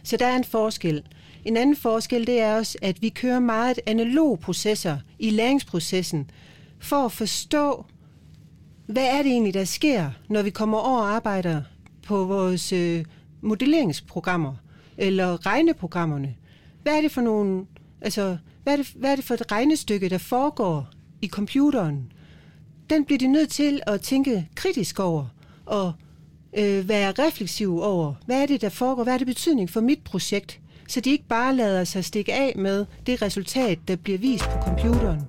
Så 0.02 0.16
der 0.16 0.26
er 0.26 0.36
en 0.36 0.44
forskel. 0.44 1.02
En 1.44 1.56
anden 1.56 1.76
forskel, 1.76 2.26
det 2.26 2.40
er 2.40 2.56
også, 2.56 2.78
at 2.82 3.02
vi 3.02 3.08
kører 3.08 3.40
meget 3.40 3.80
analog 3.86 4.40
processer 4.40 4.98
i 5.18 5.30
læringsprocessen, 5.30 6.30
for 6.78 6.96
at 6.96 7.12
forstå, 7.12 7.86
hvad 8.86 9.06
er 9.06 9.22
det 9.22 9.32
egentlig, 9.32 9.54
der 9.54 9.64
sker, 9.64 10.10
når 10.28 10.42
vi 10.42 10.50
kommer 10.50 10.78
over 10.78 11.00
og 11.00 11.10
arbejder 11.10 11.62
på 12.06 12.24
vores 12.24 12.72
øh, 12.72 13.04
modelleringsprogrammer 13.40 14.54
eller 14.98 15.46
regneprogrammerne. 15.46 16.34
Hvad 16.82 16.96
er 16.96 17.00
det 17.00 17.12
for 17.12 17.20
nogle, 17.20 17.66
altså, 18.00 18.36
hvad 18.62 18.72
er 18.72 18.76
det, 18.76 18.92
hvad 18.96 19.12
er 19.12 19.16
det 19.16 19.24
for 19.24 19.34
et 19.34 19.52
regnestykke, 19.52 20.08
der 20.08 20.18
foregår 20.18 20.88
i 21.22 21.28
computeren? 21.28 22.12
Den 22.90 23.04
bliver 23.04 23.18
de 23.18 23.26
nødt 23.26 23.50
til 23.50 23.80
at 23.86 24.00
tænke 24.00 24.48
kritisk 24.54 25.00
over 25.00 25.26
og 25.66 25.92
øh, 26.58 26.88
være 26.88 27.12
refleksiv 27.18 27.80
over, 27.80 28.14
hvad 28.26 28.42
er 28.42 28.46
det, 28.46 28.60
der 28.60 28.68
foregår, 28.68 29.04
hvad 29.04 29.14
er 29.14 29.18
det 29.18 29.26
betydning 29.26 29.70
for 29.70 29.80
mit 29.80 30.04
projekt, 30.04 30.60
så 30.88 31.00
de 31.00 31.10
ikke 31.10 31.28
bare 31.28 31.56
lader 31.56 31.84
sig 31.84 32.04
stikke 32.04 32.32
af 32.32 32.52
med 32.56 32.86
det 33.06 33.22
resultat, 33.22 33.78
der 33.88 33.96
bliver 33.96 34.18
vist 34.18 34.44
på 34.44 34.58
computeren. 34.64 35.20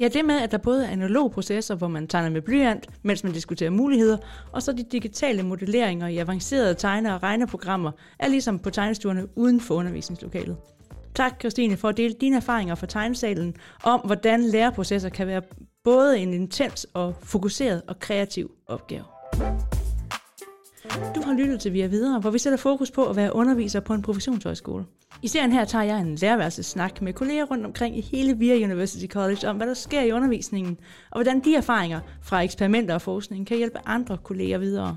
Ja, 0.00 0.08
det 0.08 0.24
med, 0.24 0.34
at 0.34 0.52
der 0.52 0.58
både 0.58 0.86
er 0.86 0.90
analoge 0.90 1.30
processer, 1.30 1.74
hvor 1.74 1.88
man 1.88 2.08
tegner 2.08 2.30
med 2.30 2.42
blyant, 2.42 2.86
mens 3.02 3.24
man 3.24 3.32
diskuterer 3.32 3.70
muligheder, 3.70 4.16
og 4.52 4.62
så 4.62 4.72
de 4.72 4.82
digitale 4.92 5.42
modelleringer 5.42 6.06
i 6.06 6.18
avancerede 6.18 6.74
tegner- 6.74 7.14
og 7.14 7.22
regneprogrammer, 7.22 7.90
er 8.18 8.28
ligesom 8.28 8.58
på 8.58 8.70
tegnestuerne 8.70 9.38
uden 9.38 9.60
for 9.60 9.74
undervisningslokalet. 9.74 10.56
Tak, 11.14 11.40
Christine, 11.40 11.76
for 11.76 11.88
at 11.88 11.96
dele 11.96 12.14
dine 12.20 12.36
erfaringer 12.36 12.74
fra 12.74 12.86
tegnesalen 12.86 13.54
om, 13.84 14.00
hvordan 14.00 14.42
læreprocesser 14.42 15.08
kan 15.08 15.26
være 15.26 15.42
både 15.84 16.18
en 16.18 16.32
intens 16.32 16.86
og 16.94 17.14
fokuseret 17.22 17.82
og 17.88 17.98
kreativ 17.98 18.50
opgave. 18.66 19.04
Du 21.14 21.22
har 21.24 21.34
lyttet 21.38 21.60
til 21.60 21.72
Via 21.72 21.86
Videre, 21.86 22.20
hvor 22.20 22.30
vi 22.30 22.38
sætter 22.38 22.56
fokus 22.56 22.90
på 22.90 23.06
at 23.06 23.16
være 23.16 23.34
underviser 23.34 23.80
på 23.80 23.94
en 23.94 24.02
professionshøjskole. 24.02 24.84
I 25.22 25.28
serien 25.28 25.52
her 25.52 25.64
tager 25.64 25.84
jeg 25.84 26.00
en 26.00 26.14
lærerværelsesnak 26.14 27.02
med 27.02 27.12
kolleger 27.12 27.44
rundt 27.44 27.66
omkring 27.66 27.98
i 27.98 28.00
hele 28.00 28.38
VIA 28.38 28.64
University 28.64 29.06
College 29.06 29.48
om, 29.48 29.56
hvad 29.56 29.66
der 29.66 29.74
sker 29.74 30.00
i 30.00 30.12
undervisningen, 30.12 30.78
og 31.10 31.16
hvordan 31.16 31.40
de 31.40 31.54
erfaringer 31.54 32.00
fra 32.22 32.40
eksperimenter 32.40 32.94
og 32.94 33.02
forskning 33.02 33.46
kan 33.46 33.56
hjælpe 33.56 33.78
andre 33.86 34.18
kolleger 34.18 34.58
videre. 34.58 34.96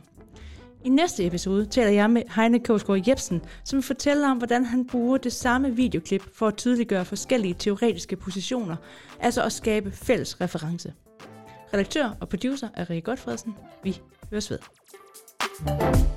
I 0.83 0.89
næste 0.89 1.25
episode 1.25 1.65
taler 1.65 1.91
jeg 1.91 2.09
med 2.09 2.21
Heine 2.35 2.59
Kogsgaard 2.59 3.07
Jebsen, 3.07 3.41
som 3.63 3.77
vil 3.77 3.83
fortælle 3.83 4.27
om, 4.31 4.37
hvordan 4.37 4.65
han 4.65 4.87
bruger 4.87 5.17
det 5.17 5.33
samme 5.33 5.75
videoklip 5.75 6.23
for 6.33 6.47
at 6.47 6.57
tydeliggøre 6.57 7.05
forskellige 7.05 7.55
teoretiske 7.59 8.15
positioner, 8.15 8.75
altså 9.19 9.43
at 9.43 9.51
skabe 9.51 9.91
fælles 9.91 10.41
reference. 10.41 10.93
Redaktør 11.73 12.17
og 12.21 12.29
producer 12.29 12.67
er 12.73 12.89
Rikke 12.89 13.05
Godfredsen. 13.05 13.55
Vi 13.83 14.01
høres 14.31 14.51
ved. 14.51 14.78
you 15.41 16.09